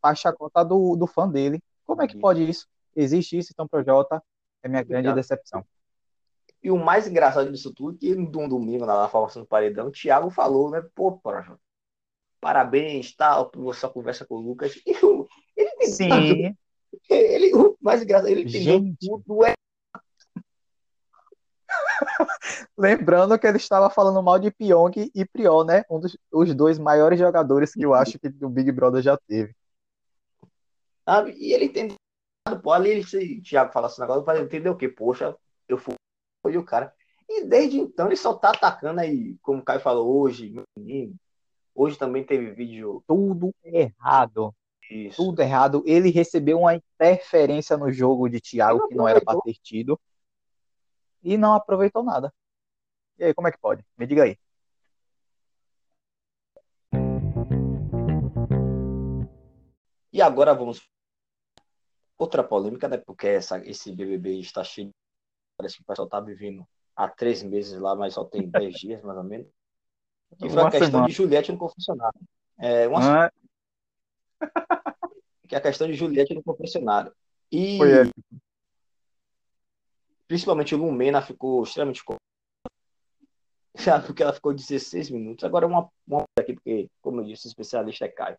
faz 0.00 0.20
chacota 0.20 0.64
do, 0.64 0.94
do 0.94 1.06
fã 1.08 1.28
dele. 1.28 1.60
Como 1.84 2.00
é 2.00 2.06
que 2.06 2.16
pode 2.16 2.48
isso? 2.48 2.68
Existe 2.94 3.36
isso, 3.36 3.50
então 3.52 3.66
Projota 3.66 4.22
é 4.62 4.68
minha 4.68 4.82
grande 4.82 5.08
Obrigado. 5.08 5.16
decepção. 5.16 5.66
E 6.62 6.70
o 6.70 6.78
mais 6.78 7.08
engraçado 7.08 7.50
disso 7.50 7.72
tudo, 7.74 7.98
que 7.98 8.14
no 8.14 8.48
domingo, 8.48 8.86
na 8.86 9.08
formação 9.08 9.42
do 9.42 9.48
paredão, 9.48 9.88
o 9.88 9.92
Thiago 9.92 10.30
falou, 10.30 10.70
né? 10.70 10.80
Pô, 10.94 11.12
Projota, 11.12 11.60
parabéns, 12.46 13.12
tal, 13.12 13.50
por 13.50 13.74
sua 13.74 13.90
conversa 13.90 14.24
com 14.24 14.36
o 14.36 14.40
Lucas. 14.40 14.80
E 14.86 14.92
o- 15.04 15.26
ele 15.56 15.70
tem 15.78 15.88
Sim, 15.88 16.54
Ele, 17.10 17.52
o 17.56 17.76
mais 17.80 18.00
engraçado, 18.02 18.28
ele 18.28 18.42
entendeu 18.42 18.78
Gente. 18.78 18.96
tudo 19.00 19.44
é 19.44 19.52
lembrando 22.78 23.36
que 23.36 23.48
ele 23.48 23.56
estava 23.56 23.90
falando 23.90 24.22
mal 24.22 24.38
de 24.38 24.52
Pyong 24.52 25.10
e 25.12 25.24
Priol, 25.24 25.64
né? 25.64 25.82
Um 25.90 25.98
dos 25.98 26.16
os 26.32 26.54
dois 26.54 26.78
maiores 26.78 27.18
jogadores 27.18 27.72
que 27.74 27.82
eu 27.82 27.92
acho 27.94 28.16
que 28.16 28.28
o 28.40 28.48
Big 28.48 28.70
Brother 28.70 29.02
já 29.02 29.16
teve. 29.16 29.52
sabe? 31.04 31.32
E 31.32 31.52
ele 31.52 31.64
entendeu. 31.64 31.96
Pô, 32.62 32.70
ali 32.70 32.90
ele, 32.90 33.02
se 33.04 33.16
o 33.40 33.42
Thiago 33.42 33.72
fala 33.72 33.88
esse 33.88 33.98
negócio, 34.00 34.22
vai 34.22 34.40
entender 34.40 34.68
o 34.70 34.76
quê? 34.76 34.88
Poxa, 34.88 35.36
eu 35.68 35.76
fui 35.76 35.96
o 36.56 36.64
cara. 36.64 36.94
E 37.28 37.44
desde 37.44 37.80
então 37.80 38.06
ele 38.06 38.14
só 38.14 38.34
tá 38.34 38.50
atacando 38.50 39.00
aí, 39.00 39.36
como 39.42 39.58
o 39.60 39.64
Caio 39.64 39.80
falou 39.80 40.20
hoje, 40.20 40.48
meu 40.48 40.62
menino. 40.78 41.16
Hoje 41.78 41.98
também 41.98 42.24
teve 42.24 42.52
vídeo 42.52 43.04
Tudo 43.06 43.54
errado. 43.62 44.54
isso. 44.90 45.16
tudo 45.18 45.42
errado. 45.42 45.82
Ele 45.84 46.08
recebeu 46.10 46.60
uma 46.60 46.74
interferência 46.74 47.76
no 47.76 47.92
jogo 47.92 48.30
de 48.30 48.40
Thiago 48.40 48.78
Não 48.78 48.88
que 48.88 48.94
não 48.94 49.06
era 49.06 49.20
para 49.20 49.38
ter 49.42 49.52
tido 49.62 50.00
e 51.22 51.36
não 51.36 51.52
aproveitou 51.52 52.02
nada. 52.02 52.32
E 53.18 53.24
aí, 53.24 53.34
como 53.34 53.48
é 53.48 53.52
que 53.52 53.58
pode? 53.58 53.84
Me 53.98 54.06
diga 54.06 54.22
aí. 54.24 54.38
E 60.10 60.22
agora 60.22 60.54
vamos 60.54 60.88
outra 62.16 62.42
polêmica, 62.42 62.88
né? 62.88 62.96
Porque 62.96 63.26
essa, 63.26 63.58
esse 63.68 63.92
BBB 63.92 64.40
está 64.40 64.64
cheio. 64.64 64.94
Parece 65.58 65.76
que 65.76 65.82
o 65.82 65.86
pessoal 65.86 66.08
tá 66.08 66.20
vivendo 66.20 66.66
há 66.94 67.06
três 67.06 67.42
meses 67.42 67.78
lá, 67.78 67.94
mas 67.94 68.14
só 68.14 68.24
tem 68.24 68.48
dez 68.48 68.76
dias, 68.76 69.02
mais 69.02 69.18
ou 69.18 69.24
menos. 69.24 69.55
Que 70.38 70.48
foi 70.48 70.58
Uma 70.62 70.68
a 70.68 70.70
questão 70.70 70.88
semana. 70.88 71.06
de 71.08 71.12
Juliette 71.14 71.52
no 71.52 71.58
confessionário. 71.58 72.20
É, 72.58 72.88
uma 72.88 73.26
Ah, 73.26 73.32
que 75.48 75.54
é 75.54 75.58
a 75.58 75.62
questão 75.62 75.86
de 75.86 75.94
Juliette 75.94 76.34
no 76.34 76.42
confessionário. 76.42 77.12
E 77.50 77.78
Foi 77.78 78.10
principalmente 80.26 80.74
o 80.74 80.78
Lumena 80.78 81.22
ficou 81.22 81.62
extremamente 81.62 82.02
porque 84.06 84.22
ela 84.22 84.32
ficou 84.32 84.52
16 84.52 85.10
minutos. 85.10 85.44
Agora 85.44 85.66
uma, 85.66 85.88
uma 86.06 86.24
aqui, 86.38 86.54
porque, 86.54 86.90
como 87.00 87.20
eu 87.20 87.24
disse, 87.24 87.46
o 87.46 87.48
especialista 87.48 88.04
é 88.04 88.08
Caio. 88.08 88.38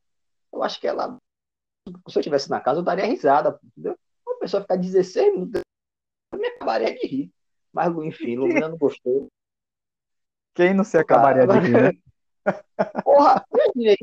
Eu 0.51 0.63
acho 0.63 0.79
que 0.79 0.88
ela, 0.88 1.17
se 2.08 2.17
eu 2.17 2.20
estivesse 2.20 2.50
na 2.50 2.60
casa, 2.60 2.79
eu 2.79 2.84
daria 2.84 3.06
risada, 3.06 3.60
entendeu? 3.63 3.98
Uma 4.25 4.39
pessoa 4.39 4.62
ficar 4.62 4.77
16 4.77 5.34
minutos, 5.34 5.62
eu 6.34 6.39
me 6.39 6.48
acabaria 6.48 6.94
de 6.96 7.08
rir. 7.08 7.32
Mas, 7.72 7.96
enfim, 7.98 8.36
Lumena 8.36 8.70
não 8.70 8.77
gostou. 8.77 9.27
Quem 10.57 10.73
não 10.73 10.83
se 10.83 10.97
acabaria 10.97 11.45
de 11.45 11.59
rir, 11.59 11.71
né? 11.71 11.91
Porra, 13.05 13.45
imaginei. 13.53 13.97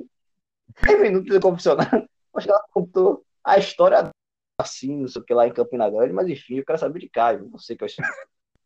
10 0.81 1.01
minutos 1.01 1.29
de 1.29 1.41
confessionário. 1.41 2.09
Acho 2.33 2.47
que 2.47 2.53
ela 2.53 2.65
contou 2.71 3.25
a 3.43 3.59
história 3.59 4.09
assim, 4.57 5.01
não 5.01 5.09
sei 5.09 5.21
o 5.21 5.25
que 5.25 5.35
lá 5.35 5.49
em 5.49 5.53
Campina 5.53 5.91
Grande, 5.91 6.13
mas 6.13 6.29
enfim, 6.29 6.59
eu 6.59 6.65
quero 6.65 6.79
saber 6.79 7.01
de 7.01 7.09
Caio. 7.09 7.49
Não 7.51 7.59
sei 7.59 7.75
o 7.75 7.79
que 7.79 7.83
eu 7.83 7.87
achei. 7.87 8.05
Eu 8.05 8.09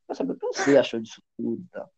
quero 0.06 0.18
saber 0.18 0.32
o 0.32 0.36
que 0.36 0.46
você 0.48 0.76
achou 0.76 1.00
disso 1.00 1.22
tudo 1.38 1.62
e 1.62 1.68
tal. 1.72 1.90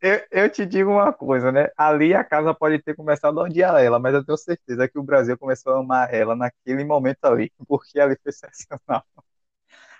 Eu, 0.00 0.20
eu 0.32 0.50
te 0.50 0.66
digo 0.66 0.90
uma 0.90 1.12
coisa, 1.12 1.52
né? 1.52 1.68
Ali 1.76 2.12
a 2.12 2.24
casa 2.24 2.52
pode 2.52 2.82
ter 2.82 2.96
começado 2.96 3.38
a 3.38 3.44
odiar 3.44 3.80
ela, 3.80 4.00
mas 4.00 4.14
eu 4.14 4.24
tenho 4.24 4.36
certeza 4.36 4.88
que 4.88 4.98
o 4.98 5.02
Brasil 5.04 5.38
começou 5.38 5.74
a 5.74 5.78
amar 5.78 6.12
ela 6.12 6.34
naquele 6.34 6.82
momento 6.82 7.24
ali, 7.24 7.52
porque 7.68 8.00
ali 8.00 8.18
foi 8.20 8.32
sensacional. 8.32 9.04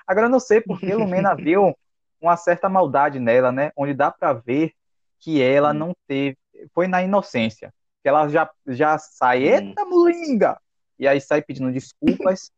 Agora 0.05 0.27
eu 0.27 0.31
não 0.31 0.41
sei 0.41 0.61
porque 0.61 0.93
Lumena 0.93 1.37
viu 1.37 1.73
uma 2.21 2.37
certa 2.37 2.69
maldade 2.69 3.21
nela, 3.21 3.53
né? 3.53 3.71
Onde 3.77 3.95
dá 3.95 4.11
pra 4.11 4.33
ver 4.33 4.75
que 5.19 5.41
ela 5.43 5.73
não 5.73 5.95
teve, 6.07 6.37
foi 6.73 6.87
na 6.87 7.03
inocência, 7.03 7.73
que 8.03 8.09
ela 8.09 8.29
já 8.29 8.51
já 8.67 8.99
sai, 8.99 9.45
Hum. 9.45 9.69
eita 9.69 9.85
molinga! 9.85 10.61
E 10.99 11.07
aí 11.07 11.21
sai 11.21 11.43
pedindo 11.43 11.71
desculpas, 11.73 12.51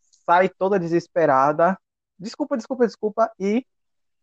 sai 0.24 0.48
toda 0.48 0.78
desesperada, 0.78 1.78
desculpa, 2.18 2.56
desculpa, 2.56 2.86
desculpa, 2.86 3.30
e 3.38 3.64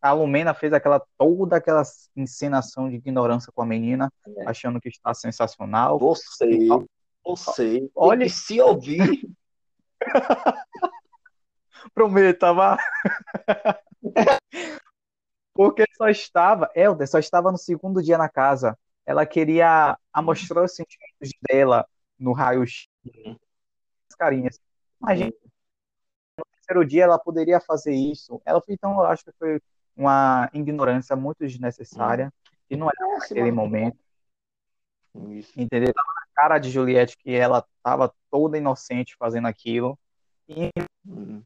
a 0.01 0.13
Lumena 0.13 0.53
fez 0.53 0.71
aquela 0.71 1.01
toda 1.17 1.57
aquela 1.57 1.83
encenação 2.15 2.89
de 2.89 2.95
ignorância 2.95 3.51
com 3.53 3.61
a 3.61 3.65
menina, 3.65 4.09
É. 4.37 4.49
achando 4.49 4.79
que 4.79 4.87
está 4.89 5.13
sensacional. 5.13 5.99
Você, 5.99 6.67
você, 7.23 7.89
Olha- 7.93 8.25
que 8.25 8.31
se 8.31 8.61
ouvir. 8.61 9.29
Prometa, 11.93 12.53
vá. 12.53 12.77
Porque 15.59 15.83
só 15.97 16.07
estava, 16.07 16.71
Helder, 16.73 17.05
só 17.05 17.19
estava 17.19 17.51
no 17.51 17.57
segundo 17.57 18.01
dia 18.01 18.17
na 18.17 18.29
casa. 18.29 18.79
Ela 19.05 19.25
queria 19.25 19.99
amostrar 20.13 20.63
os 20.63 20.73
sentimentos 20.73 21.31
dela 21.41 21.85
no 22.17 22.31
raio-x, 22.31 22.87
as 24.09 24.15
carinhas. 24.15 24.57
Imagina, 25.01 25.33
no 26.37 26.45
terceiro 26.53 26.85
dia 26.85 27.03
ela 27.03 27.19
poderia 27.19 27.59
fazer 27.59 27.93
isso. 27.93 28.41
Ela 28.45 28.61
foi, 28.61 28.73
então, 28.73 28.93
eu 29.01 29.05
acho 29.07 29.25
que 29.25 29.33
foi 29.37 29.61
uma 29.97 30.49
ignorância 30.53 31.13
muito 31.17 31.39
desnecessária. 31.39 32.31
E 32.69 32.77
não 32.77 32.87
era 32.87 33.19
naquele 33.19 33.51
momento. 33.51 33.99
Isso. 35.29 35.59
entendeu? 35.59 35.93
Tava 35.93 36.07
na 36.07 36.41
cara 36.41 36.57
de 36.57 36.69
Juliette 36.69 37.17
que 37.17 37.35
ela 37.35 37.67
estava 37.75 38.13
toda 38.31 38.57
inocente 38.57 39.13
fazendo 39.17 39.49
aquilo 39.49 39.99
e 40.47 40.69
Hum, 41.05 41.43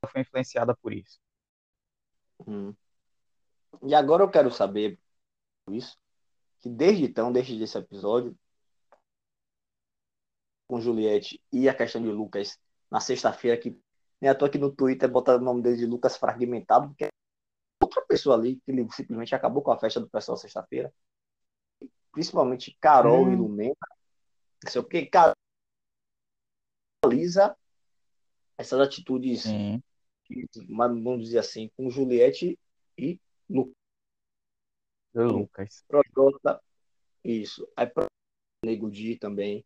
ela 0.00 0.12
foi 0.12 0.20
influenciada 0.20 0.76
por 0.76 0.92
isso. 0.92 1.18
hum. 2.46 2.72
E 3.84 3.94
agora 3.94 4.22
eu 4.22 4.30
quero 4.30 4.50
saber 4.50 4.98
isso, 5.70 5.98
que 6.60 6.68
desde 6.68 7.04
então, 7.04 7.32
desde 7.32 7.60
esse 7.62 7.76
episódio, 7.76 8.36
com 10.68 10.80
Juliette 10.80 11.42
e 11.52 11.68
a 11.68 11.74
questão 11.74 12.00
de 12.00 12.08
Lucas 12.08 12.58
na 12.90 13.00
sexta-feira, 13.00 13.60
que 13.60 13.78
nem 14.20 14.30
à 14.30 14.34
toa 14.34 14.48
aqui 14.48 14.58
no 14.58 14.74
Twitter 14.74 15.10
botaram 15.10 15.40
o 15.40 15.44
nome 15.44 15.62
dele 15.62 15.76
de 15.76 15.86
Lucas 15.86 16.16
fragmentado, 16.16 16.88
porque 16.88 17.04
é 17.04 17.08
outra 17.82 18.04
pessoa 18.06 18.36
ali 18.36 18.56
que 18.60 18.70
ele 18.70 18.88
simplesmente 18.92 19.34
acabou 19.34 19.62
com 19.62 19.72
a 19.72 19.78
festa 19.78 20.00
do 20.00 20.08
pessoal 20.08 20.36
sexta-feira. 20.36 20.92
Principalmente 22.12 22.76
Carol 22.80 23.24
Hum. 23.26 23.32
e 23.32 23.36
Lumena. 23.36 23.76
Não 24.64 24.70
sei 24.70 24.80
o 24.80 24.84
que, 24.84 25.06
Carol 25.06 25.34
analisa 27.04 27.56
essas 28.56 28.78
atitudes 28.78 29.42
Sim. 29.42 29.82
mas 30.68 30.90
vamos 31.02 31.24
dizer 31.24 31.38
assim, 31.38 31.68
com 31.76 31.90
Juliette 31.90 32.56
e 32.96 33.20
Do 35.12 35.24
Lucas. 35.24 35.84
Projota. 35.86 36.62
Isso. 37.24 37.68
Aí 37.76 37.86
Nego 38.64 38.90
Di 38.90 39.16
também. 39.16 39.64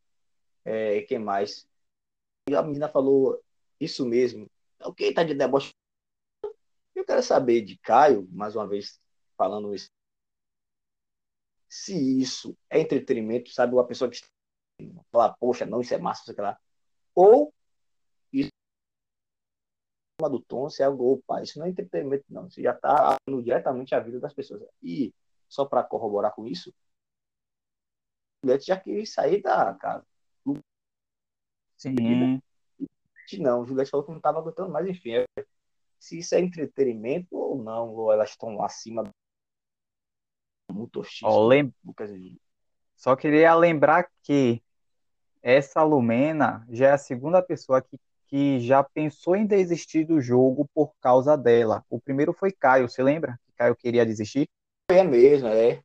É, 0.65 1.03
quem 1.03 1.19
mais? 1.19 1.69
E 2.49 2.55
a 2.55 2.63
menina 2.63 2.89
falou 2.89 3.41
isso 3.81 4.07
mesmo. 4.07 4.51
O 4.85 4.93
que 4.93 5.13
tá 5.13 5.23
de 5.23 5.35
deboche? 5.35 5.73
Eu 6.95 7.05
quero 7.05 7.23
saber 7.23 7.63
de 7.63 7.77
Caio, 7.79 8.27
mais 8.33 8.57
uma 8.57 8.67
vez 8.67 9.01
falando 9.37 9.75
isso. 9.75 9.89
Se 11.69 12.21
isso 12.21 12.57
é 12.71 12.81
entretenimento, 12.81 13.51
sabe? 13.51 13.75
Uma 13.75 13.87
pessoa 13.87 14.11
que 14.11 14.21
fala, 15.13 15.35
poxa, 15.39 15.67
não, 15.67 15.81
isso 15.81 15.95
é 15.95 15.99
massa, 15.99 16.33
sei 16.33 16.43
lá. 16.43 16.59
Ou 17.15 17.53
isso 18.33 18.51
é 20.23 20.29
do 20.29 20.41
tom, 20.41 20.71
se 20.71 20.83
é 20.83 20.87
algo, 20.87 21.13
opa, 21.13 21.43
isso 21.43 21.59
não 21.59 21.67
é 21.67 21.71
entretenimento, 21.71 22.25
não. 22.29 22.47
Isso 22.47 22.63
já 22.63 22.73
está 22.73 23.17
diretamente 23.43 23.95
a 23.95 24.01
vida 24.01 24.19
das 24.19 24.33
pessoas. 24.33 24.63
E 24.83 25.13
só 25.49 25.65
para 25.65 25.83
corroborar 25.85 26.35
com 26.35 26.47
isso, 26.47 26.73
Juliette 28.43 28.67
já 28.67 28.79
queria 28.79 29.05
sair 29.07 29.43
da 29.43 29.75
casa. 29.75 30.07
Sim. 31.77 32.41
Não, 33.39 33.67
Juliette 33.67 33.91
falou 33.91 34.05
que 34.05 34.11
não 34.13 34.19
estava 34.19 34.39
aguentando 34.39 34.71
mais, 34.71 34.87
enfim. 34.87 35.13
é- 35.15 35.27
Se 35.99 36.19
isso 36.19 36.35
é 36.35 36.41
entretenimento 36.41 37.35
ou 37.37 37.63
não, 37.63 37.89
ou 37.95 38.13
elas 38.13 38.31
estão 38.31 38.63
acima 38.63 39.03
do 39.03 39.11
muito 40.73 41.03
X. 41.03 41.21
Ó, 41.25 41.47
lem-. 41.47 41.73
Só 42.95 43.17
queria 43.17 43.55
lembrar 43.55 44.11
que 44.23 44.63
essa 45.43 45.83
Lumena 45.83 46.67
já 46.71 46.89
é 46.89 46.93
a 46.93 46.99
segunda 46.99 47.43
pessoa 47.43 47.81
que, 47.81 47.99
que 48.27 48.61
já 48.61 48.83
pensou 48.83 49.37
em 49.37 49.47
desistir 49.47 50.05
do 50.05 50.21
jogo 50.21 50.69
por 50.75 50.95
causa 51.01 51.37
dela. 51.37 51.85
O 51.89 52.01
primeiro 52.01 52.33
foi 52.33 52.53
Caio, 52.53 52.89
você 52.89 53.03
lembra? 53.03 53.39
Que 53.47 53.53
Caio 53.53 53.77
queria 53.77 54.05
desistir? 54.05 54.49
É 54.89 55.03
mesmo, 55.03 55.49
é. 55.49 55.83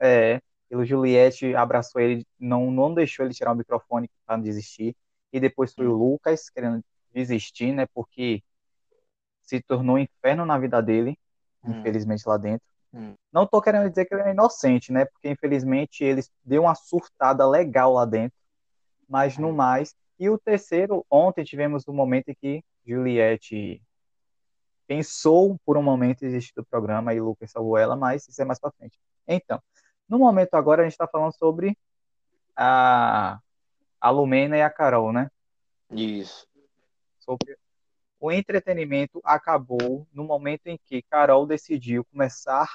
É, 0.00 0.40
e 0.70 0.76
o 0.76 0.84
Juliette 0.84 1.54
abraçou 1.54 2.00
ele, 2.00 2.26
não, 2.38 2.70
não 2.70 2.92
deixou 2.92 3.24
ele 3.24 3.34
tirar 3.34 3.52
o 3.52 3.54
microfone 3.54 4.08
para 4.26 4.36
não 4.36 4.42
desistir. 4.42 4.96
E 5.32 5.38
depois 5.38 5.72
foi 5.72 5.86
o 5.86 5.92
Lucas 5.96 6.50
querendo 6.50 6.82
desistir, 7.12 7.72
né? 7.72 7.86
Porque 7.94 8.42
se 9.42 9.60
tornou 9.62 9.96
um 9.96 9.98
inferno 9.98 10.44
na 10.44 10.58
vida 10.58 10.80
dele, 10.82 11.16
Hum. 11.62 11.72
infelizmente 11.78 12.26
lá 12.26 12.36
dentro. 12.36 12.66
Hum. 12.92 13.14
Não 13.32 13.46
tô 13.46 13.60
querendo 13.60 13.88
dizer 13.88 14.06
que 14.06 14.14
ele 14.14 14.22
é 14.22 14.30
inocente, 14.30 14.92
né? 14.92 15.04
Porque 15.04 15.28
infelizmente 15.28 16.02
ele 16.02 16.22
deu 16.42 16.62
uma 16.62 16.74
surtada 16.74 17.46
legal 17.48 17.92
lá 17.92 18.04
dentro, 18.04 18.36
mas 19.08 19.36
no 19.38 19.48
Hum. 19.50 19.52
mais. 19.52 19.94
E 20.18 20.28
o 20.28 20.38
terceiro, 20.38 21.04
ontem 21.10 21.44
tivemos 21.44 21.86
um 21.86 21.92
momento 21.92 22.30
em 22.30 22.34
que 22.34 22.64
Juliette 22.84 23.80
pensou 24.90 25.56
por 25.64 25.78
um 25.78 25.82
momento 25.84 26.24
em 26.24 26.26
desistir 26.26 26.52
do 26.56 26.64
programa 26.64 27.14
e 27.14 27.20
Lucas 27.20 27.52
salvou 27.52 27.78
ela, 27.78 27.94
mas 27.94 28.26
isso 28.26 28.42
é 28.42 28.44
mais 28.44 28.58
para 28.58 28.72
frente. 28.72 28.98
Então, 29.24 29.62
no 30.08 30.18
momento 30.18 30.54
agora 30.54 30.82
a 30.82 30.84
gente 30.84 30.94
está 30.94 31.06
falando 31.06 31.32
sobre 31.32 31.78
a, 32.56 33.38
a 34.00 34.10
Lumena 34.10 34.56
e 34.56 34.62
a 34.62 34.68
Carol, 34.68 35.12
né? 35.12 35.30
Isso. 35.92 36.44
Sobre 37.20 37.56
o 38.18 38.32
entretenimento 38.32 39.20
acabou 39.22 40.08
no 40.12 40.24
momento 40.24 40.66
em 40.66 40.76
que 40.84 41.02
Carol 41.02 41.46
decidiu 41.46 42.04
começar 42.06 42.74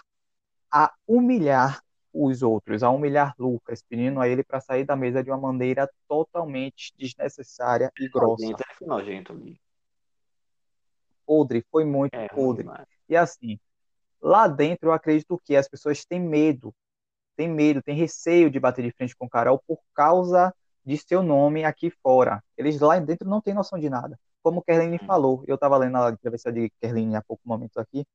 a 0.71 0.93
humilhar 1.05 1.83
os 2.13 2.41
outros, 2.41 2.81
a 2.81 2.89
humilhar 2.91 3.35
Lucas, 3.37 3.83
pedindo 3.83 4.21
a 4.21 4.29
ele 4.29 4.41
para 4.41 4.61
sair 4.61 4.85
da 4.85 4.95
mesa 4.95 5.21
de 5.21 5.29
uma 5.29 5.51
maneira 5.51 5.91
totalmente 6.07 6.93
desnecessária 6.97 7.91
e 7.99 8.07
grossa. 8.07 8.55
Nojento 8.79 9.33
ali. 9.33 9.59
Podre, 11.25 11.65
foi 11.71 11.85
muito 11.85 12.13
É, 12.15 12.27
podre. 12.29 12.63
demais. 12.63 12.85
E 13.09 13.15
assim, 13.15 13.59
lá 14.21 14.47
dentro 14.47 14.89
eu 14.89 14.93
acredito 14.93 15.39
que 15.43 15.55
as 15.55 15.67
pessoas 15.67 16.05
têm 16.05 16.19
medo, 16.19 16.73
têm 17.35 17.47
medo, 17.49 17.81
têm 17.81 17.95
receio 17.95 18.49
de 18.49 18.59
bater 18.59 18.83
de 18.83 18.91
frente 18.91 19.15
com 19.15 19.29
Carol 19.29 19.61
por 19.67 19.79
causa 19.93 20.53
de 20.85 20.97
seu 20.97 21.23
nome 21.23 21.63
aqui 21.65 21.89
fora. 21.89 22.43
Eles 22.57 22.79
lá 22.79 22.99
dentro 22.99 23.27
não 23.27 23.41
têm 23.41 23.53
noção 23.53 23.77
de 23.79 23.89
nada. 23.89 24.19
Como 24.43 24.61
Kerline 24.61 24.99
falou, 24.99 25.43
eu 25.47 25.55
estava 25.55 25.75
lendo 25.77 25.97
a 25.97 26.11
entrevista 26.11 26.51
de 26.51 26.69
Kerline 26.79 27.15
há 27.15 27.21
pouco 27.23 27.41
momento 27.45 27.79
aqui, 27.79 28.05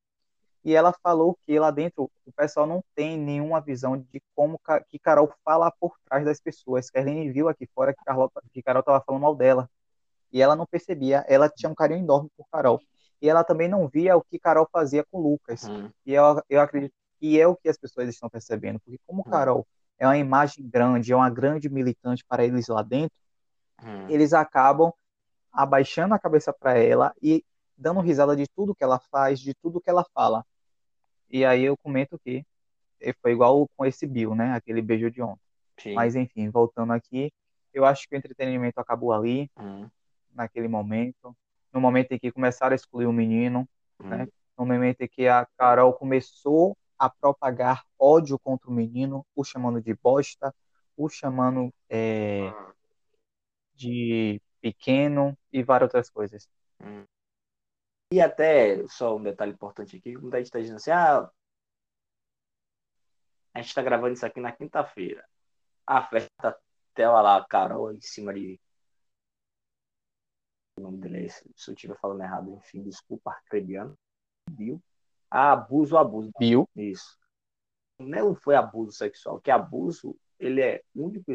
e 0.62 0.74
ela 0.74 0.92
falou 1.02 1.36
que 1.44 1.58
lá 1.58 1.70
dentro 1.70 2.10
o 2.26 2.32
pessoal 2.32 2.66
não 2.66 2.84
tem 2.94 3.16
nenhuma 3.18 3.60
visão 3.60 3.96
de 3.96 4.22
como 4.34 4.60
que 4.88 4.98
Carol 4.98 5.32
fala 5.44 5.72
por 5.80 5.96
trás 6.04 6.24
das 6.24 6.38
pessoas. 6.38 6.90
Kerline 6.90 7.32
viu 7.32 7.48
aqui 7.48 7.66
fora 7.74 7.94
que 7.94 8.04
Carol 8.04 8.30
que 8.52 8.62
Carol 8.62 8.80
estava 8.80 9.02
falando 9.04 9.22
mal 9.22 9.34
dela. 9.34 9.68
E 10.32 10.40
ela 10.40 10.54
não 10.54 10.66
percebia, 10.66 11.24
ela 11.26 11.48
tinha 11.48 11.68
um 11.68 11.74
carinho 11.74 12.00
enorme 12.00 12.30
por 12.36 12.46
Carol. 12.52 12.80
E 13.20 13.28
ela 13.28 13.44
também 13.44 13.68
não 13.68 13.86
via 13.88 14.16
o 14.16 14.22
que 14.22 14.38
Carol 14.38 14.68
fazia 14.72 15.04
com 15.10 15.20
Lucas. 15.20 15.68
Hum. 15.68 15.90
E 16.06 16.14
eu, 16.14 16.42
eu 16.48 16.60
acredito 16.60 16.94
que 17.18 17.38
é 17.40 17.46
o 17.46 17.54
que 17.56 17.68
as 17.68 17.76
pessoas 17.76 18.08
estão 18.08 18.30
percebendo. 18.30 18.80
Porque 18.80 18.98
como 19.06 19.20
Hum. 19.26 19.30
Carol 19.30 19.66
é 19.98 20.06
uma 20.06 20.16
imagem 20.16 20.66
grande, 20.68 21.12
é 21.12 21.16
uma 21.16 21.28
grande 21.28 21.68
militante 21.68 22.24
para 22.26 22.44
eles 22.44 22.68
lá 22.68 22.82
dentro, 22.82 23.16
Hum. 23.82 24.08
eles 24.08 24.32
acabam 24.32 24.92
abaixando 25.52 26.14
a 26.14 26.18
cabeça 26.18 26.52
para 26.52 26.78
ela 26.78 27.14
e 27.20 27.44
dando 27.76 28.00
risada 28.00 28.36
de 28.36 28.46
tudo 28.48 28.74
que 28.74 28.84
ela 28.84 28.98
faz, 29.10 29.40
de 29.40 29.54
tudo 29.54 29.80
que 29.80 29.88
ela 29.90 30.04
fala. 30.14 30.44
E 31.30 31.44
aí 31.44 31.62
eu 31.64 31.76
comento 31.76 32.18
que 32.18 32.44
foi 33.22 33.32
igual 33.32 33.66
com 33.76 33.84
esse 33.86 34.06
Bill, 34.06 34.34
né? 34.34 34.52
Aquele 34.52 34.82
beijo 34.82 35.10
de 35.10 35.22
ontem. 35.22 35.40
Sim. 35.78 35.94
Mas 35.94 36.14
enfim, 36.14 36.50
voltando 36.50 36.92
aqui, 36.92 37.32
eu 37.72 37.84
acho 37.86 38.06
que 38.06 38.14
o 38.14 38.18
entretenimento 38.18 38.78
acabou 38.78 39.12
ali, 39.12 39.50
naquele 40.34 40.68
momento. 40.68 41.34
No 41.72 41.80
momento 41.80 42.12
em 42.12 42.18
que 42.18 42.32
começaram 42.32 42.72
a 42.72 42.76
excluir 42.76 43.06
o 43.06 43.12
menino, 43.12 43.68
hum. 44.00 44.08
né? 44.08 44.28
no 44.58 44.66
momento 44.66 45.00
em 45.00 45.08
que 45.08 45.26
a 45.26 45.46
Carol 45.56 45.92
começou 45.94 46.76
a 46.98 47.08
propagar 47.08 47.82
ódio 47.98 48.38
contra 48.38 48.68
o 48.68 48.72
menino, 48.72 49.26
o 49.34 49.42
chamando 49.42 49.80
de 49.80 49.94
bosta, 49.94 50.54
o 50.96 51.08
chamando 51.08 51.72
é, 51.88 52.52
de 53.74 54.40
pequeno 54.60 55.36
e 55.50 55.62
várias 55.62 55.88
outras 55.88 56.10
coisas. 56.10 56.46
E 58.12 58.20
até, 58.20 58.86
só 58.88 59.16
um 59.16 59.22
detalhe 59.22 59.52
importante 59.52 59.96
aqui, 59.96 60.16
muita 60.18 60.36
gente 60.36 60.46
está 60.46 60.58
dizendo 60.58 60.76
assim, 60.76 60.90
ah, 60.90 61.30
a 63.54 63.60
gente 63.60 63.68
está 63.68 63.82
gravando 63.82 64.14
isso 64.14 64.26
aqui 64.26 64.40
na 64.40 64.52
quinta-feira. 64.52 65.24
A 65.86 66.02
festa 66.06 66.56
tela 66.94 67.20
lá, 67.20 67.36
a 67.36 67.44
Carol 67.46 67.92
em 67.92 68.00
cima 68.00 68.34
de. 68.34 68.60
O 70.80 70.84
nome 70.84 70.98
dele 70.98 71.18
é 71.18 71.24
esse. 71.26 71.44
Se 71.54 71.70
eu 71.70 71.74
estiver 71.74 71.96
falando 71.98 72.22
errado, 72.22 72.54
enfim, 72.56 72.82
desculpa, 72.82 73.32
arcrebiano. 73.32 73.94
Viu? 74.50 74.82
Ah, 75.30 75.52
abuso, 75.52 75.96
abuso. 75.96 76.30
Bill, 76.38 76.66
Isso. 76.74 77.18
Não 77.98 78.34
foi 78.34 78.56
abuso 78.56 78.92
sexual, 78.92 79.38
que 79.40 79.50
abuso, 79.50 80.16
ele 80.38 80.62
é 80.62 80.82
único 80.94 81.30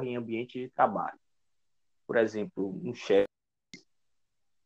em 0.00 0.16
ambiente 0.16 0.58
de 0.58 0.68
trabalho. 0.70 1.18
Por 2.04 2.16
exemplo, 2.16 2.68
um 2.84 2.92
chefe 2.92 3.28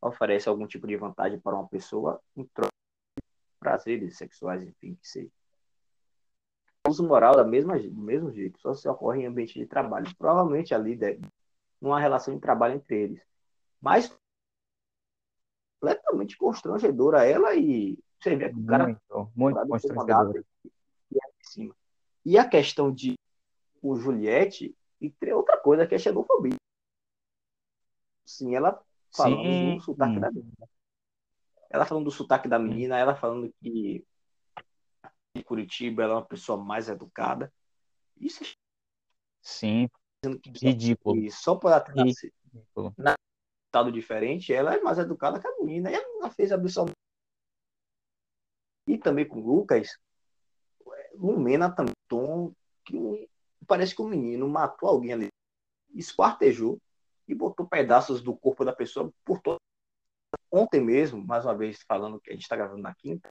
oferece 0.00 0.48
algum 0.48 0.66
tipo 0.66 0.86
de 0.86 0.96
vantagem 0.96 1.38
para 1.38 1.54
uma 1.54 1.68
pessoa 1.68 2.18
em 2.34 2.46
troca 2.46 2.70
de 3.18 3.58
prazeres 3.60 4.16
sexuais, 4.16 4.62
enfim, 4.62 4.94
que 4.94 5.06
seja. 5.06 5.30
Abuso 6.82 7.06
moral 7.06 7.36
da 7.36 7.44
mesma, 7.44 7.78
do 7.78 8.00
mesmo 8.00 8.32
jeito, 8.32 8.58
só 8.58 8.72
se 8.72 8.88
ocorre 8.88 9.20
em 9.20 9.26
ambiente 9.26 9.58
de 9.58 9.66
trabalho. 9.66 10.06
Provavelmente 10.16 10.74
ali 10.74 10.96
deve, 10.96 11.20
numa 11.80 12.00
relação 12.00 12.34
de 12.34 12.40
trabalho 12.40 12.74
entre 12.74 12.96
eles. 12.96 13.22
Mas 13.80 14.10
completamente 15.80 16.36
constrangedora 16.36 17.24
ela 17.24 17.54
e 17.54 17.98
você 18.18 18.34
vê 18.34 18.48
que 18.48 18.58
o 18.58 18.66
cara 18.66 18.86
muito, 18.86 19.32
muito 19.34 19.54
Parada 19.54 19.70
constrangedor. 19.70 20.04
incomodada 20.04 20.44
e 21.12 21.46
cima. 21.46 21.76
E 22.24 22.38
a 22.38 22.48
questão 22.48 22.92
de 22.92 23.16
o 23.80 23.94
Juliette, 23.94 24.76
e 25.00 25.10
tem 25.10 25.32
outra 25.32 25.56
coisa 25.58 25.86
que 25.86 25.94
é 25.94 25.98
xenofobia. 25.98 26.56
Sim, 28.24 28.56
ela 28.56 28.82
falando 29.14 29.42
Sim. 29.44 29.76
do 29.76 29.80
sotaque 29.80 30.20
da 30.20 30.30
menina. 30.30 30.68
Ela 31.70 31.86
falando 31.86 32.04
do 32.04 32.10
sotaque 32.10 32.48
da 32.48 32.58
menina, 32.58 32.98
ela 32.98 33.14
falando 33.14 33.52
que 33.60 34.04
em 35.34 35.42
Curitiba 35.42 36.02
ela 36.02 36.14
é 36.14 36.16
uma 36.16 36.24
pessoa 36.24 36.62
mais 36.62 36.88
educada. 36.88 37.52
Isso 38.18 38.42
é 38.42 38.46
Sim, 39.42 39.88
dizendo 40.22 40.40
que 40.40 40.50
ridículo. 40.66 41.16
e 41.16 41.30
só 41.30 41.56
por 41.56 41.68
ela 41.68 41.80
ter 41.80 41.94
nascido 41.94 42.32
ridículo. 42.52 42.94
estado 43.66 43.92
diferente, 43.92 44.52
ela 44.52 44.74
é 44.74 44.80
mais 44.80 44.98
educada 44.98 45.38
que 45.38 45.46
a 45.46 45.56
menina. 45.58 45.90
E 45.90 45.94
a 45.94 46.08
menina 46.08 46.30
fez 46.30 46.52
absolutamente. 46.52 46.96
E 48.88 48.96
também 48.96 49.26
com 49.26 49.40
o 49.40 49.46
Lucas, 49.46 49.98
Lumena 51.14 51.70
também, 51.70 51.92
tom, 52.08 52.52
que 52.84 53.28
parece 53.66 53.94
que 53.94 54.02
o 54.02 54.08
menino 54.08 54.48
matou 54.48 54.88
alguém 54.88 55.12
ali, 55.12 55.28
esquartejou 55.94 56.78
e 57.26 57.34
botou 57.34 57.66
pedaços 57.66 58.22
do 58.22 58.36
corpo 58.36 58.64
da 58.64 58.72
pessoa 58.72 59.12
por 59.24 59.40
todo. 59.40 59.58
Ontem 60.50 60.80
mesmo, 60.80 61.24
mais 61.24 61.44
uma 61.44 61.56
vez 61.56 61.82
falando 61.86 62.20
que 62.20 62.30
a 62.30 62.32
gente 62.32 62.42
está 62.42 62.56
gravando 62.56 62.82
na 62.82 62.94
quinta, 62.94 63.30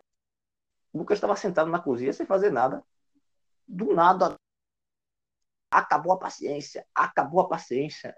o 0.92 1.00
Lucas 1.00 1.18
estava 1.18 1.36
sentado 1.36 1.70
na 1.70 1.80
cozinha 1.80 2.12
sem 2.12 2.26
fazer 2.26 2.52
nada. 2.52 2.84
Do 3.68 3.94
nada, 3.94 4.36
acabou 5.72 6.14
a 6.14 6.20
paciência, 6.20 6.86
acabou 6.94 7.42
a 7.42 7.48
paciência. 7.48 8.16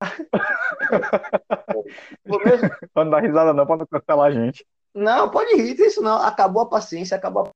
Mesmo 2.24 2.70
Pra 2.92 3.04
não 3.04 3.10
dar 3.10 3.20
risada 3.20 3.52
não, 3.52 3.66
pra 3.66 3.76
não 3.76 3.86
cancelar 3.86 4.26
a 4.26 4.30
gente. 4.30 4.66
Não, 4.94 5.30
pode 5.30 5.54
rir 5.56 5.74
disso 5.74 6.02
não. 6.02 6.18
Acabou 6.18 6.62
a 6.62 6.68
paciência, 6.68 7.16
acabou 7.16 7.50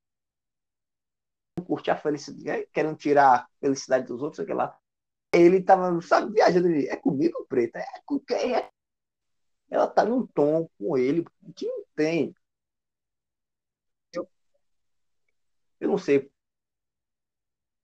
a... 1.59 1.63
curtir 1.63 1.91
a 1.91 1.97
felicidade, 1.97 2.67
querendo 2.73 2.97
tirar 2.97 3.35
a 3.35 3.47
felicidade 3.61 4.07
dos 4.07 4.23
outros, 4.23 4.37
sei 4.37 4.47
que 4.47 4.55
lá. 4.55 4.77
Ele 5.33 5.63
tava, 5.63 6.01
sabe, 6.03 6.33
viajando 6.33 6.69
ali. 6.69 6.89
É 6.89 6.97
comigo, 6.97 7.47
preta? 7.49 7.79
É 7.79 8.01
com 8.05 8.19
quem? 8.19 8.57
É... 8.57 8.69
Ela 9.71 9.87
tá 9.87 10.05
num 10.05 10.27
tom 10.27 10.69
com 10.79 10.99
ele 10.99 11.25
que 11.55 11.67
não 11.67 11.85
tem. 11.95 12.35
Eu, 14.13 14.29
eu 15.81 15.89
não 15.89 15.99
sei 15.99 16.31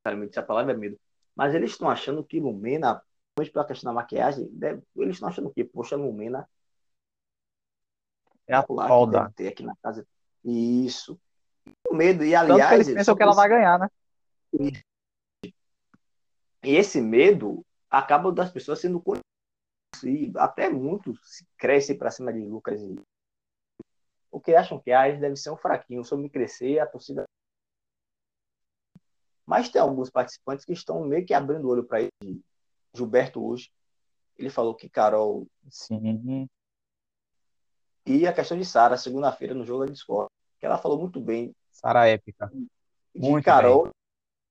sinceramente 0.07 0.35
se 0.35 0.41
a 0.41 0.43
palavra 0.43 0.73
é 0.73 0.77
medo, 0.77 0.99
mas 1.37 1.55
eles 1.55 1.73
estão 1.73 1.89
achando 1.89 2.25
que 2.25 2.41
Lumena, 2.41 3.03
principalmente 3.35 3.53
pela 3.53 3.67
questão 3.67 3.93
da 3.93 4.01
maquiagem, 4.01 4.49
deve- 4.51 4.83
eles 4.97 5.17
estão 5.17 5.29
achando 5.29 5.53
que, 5.53 5.63
poxa, 5.63 5.95
Lumena 5.95 6.49
É 8.47 8.55
a 8.55 8.63
deve 9.07 9.35
ter 9.35 9.49
aqui 9.49 9.63
na 9.63 9.77
casa. 9.83 10.07
Isso. 10.45 11.21
Com 11.87 11.97
medo. 11.97 12.25
E, 12.25 12.31
Tanto 12.31 12.47
que 12.47 12.53
aliás, 12.53 12.73
eles 12.81 12.95
pensam 12.95 13.17
que 13.17 13.23
ela 13.23 13.35
vai 13.35 13.49
ganhar, 13.49 13.79
né? 13.79 13.89
e 16.63 16.77
esse 16.77 17.01
medo 17.01 17.65
acaba 17.91 18.33
das 18.33 18.51
pessoas 18.51 18.81
sendo 18.81 19.01
conhecidas. 19.01 19.27
E 20.05 20.33
até 20.37 20.69
muitos 20.69 21.19
se 21.25 21.47
crescem 21.57 21.97
para 21.97 22.11
cima 22.11 22.33
de 22.33 22.41
Lucas. 22.41 22.81
E... 22.81 22.97
Porque 24.31 24.55
acham 24.55 24.79
que 24.79 24.93
ah, 24.93 25.09
ele 25.09 25.19
deve 25.19 25.37
ser 25.37 25.51
um 25.51 25.57
fraquinho. 25.57 26.05
Se 26.05 26.13
eu 26.13 26.19
me 26.19 26.31
crescer, 26.31 26.79
a 26.79 26.87
torcida. 26.87 27.25
Mas 29.47 29.69
tem 29.69 29.81
alguns 29.81 30.11
participantes 30.11 30.65
que 30.65 30.73
estão 30.73 31.05
meio 31.05 31.25
que 31.25 31.33
abrindo 31.33 31.65
o 31.67 31.71
olho 31.71 31.85
para 31.85 32.03
ele. 32.03 32.43
Gilberto 32.93 33.45
hoje, 33.45 33.71
ele 34.37 34.51
falou 34.51 34.75
que 34.75 34.89
Carol 34.89 35.47
Sim. 35.71 36.49
e 38.05 38.27
a 38.27 38.33
questão 38.33 38.57
de 38.57 38.65
Sara, 38.65 38.97
segunda-feira 38.97 39.55
no 39.55 39.65
jogo 39.65 39.85
da 39.85 39.93
Discord, 39.93 40.31
que 40.59 40.67
ela 40.67 40.79
falou 40.79 40.99
muito 40.99 41.21
bem 41.21 41.55
Sara 41.71 42.09
épica. 42.09 42.51
de 43.15 43.21
Muito 43.21 43.45
Carol 43.45 43.91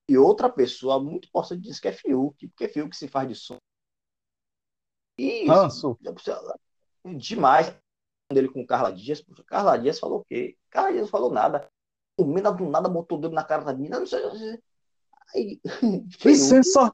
e 0.07 0.17
outra 0.17 0.49
pessoa 0.49 1.01
muito 1.01 1.27
importante 1.27 1.61
diz 1.61 1.79
que 1.79 1.87
é 1.87 1.91
Fiuk, 1.91 2.47
porque 2.49 2.67
Fiuk 2.67 2.95
se 2.95 3.07
faz 3.07 3.27
de 3.27 3.35
som. 3.35 3.57
E 5.17 5.47
Ranço. 5.47 5.97
demais 7.17 7.75
dele 8.31 8.49
com 8.49 8.65
Carla 8.65 8.91
Dias. 8.91 9.23
Carla 9.47 9.77
Dias 9.77 9.99
falou 9.99 10.19
o 10.19 10.25
quê? 10.25 10.57
Carla 10.69 10.91
Dias 10.91 11.03
não 11.03 11.09
falou 11.09 11.31
nada. 11.31 11.67
O 12.17 12.25
Mina 12.25 12.51
do 12.51 12.69
nada 12.69 12.87
botou 12.87 13.17
o 13.17 13.21
dedo 13.21 13.33
na 13.33 13.43
cara 13.43 13.63
da 13.63 13.73
menina, 13.73 13.99
não 13.99 14.05
sei. 14.05 14.21
não 14.21 14.35
sei. 14.35 14.63
Aí, 15.33 15.59
Licença. 16.25 16.93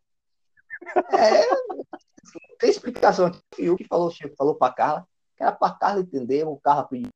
é, 1.12 1.50
não 1.50 2.58
tem 2.60 2.70
explicação 2.70 3.28
aqui. 3.28 3.40
Fiuk 3.54 3.88
falou, 3.88 4.12
Chico, 4.12 4.36
falou 4.36 4.56
pra 4.56 4.72
Carla, 4.74 5.08
que 5.36 5.44
era 5.44 5.52
pra 5.52 5.72
Carla 5.72 6.02
entender, 6.02 6.46
o 6.46 6.58
Carla 6.58 6.88
pediu. 6.88 7.10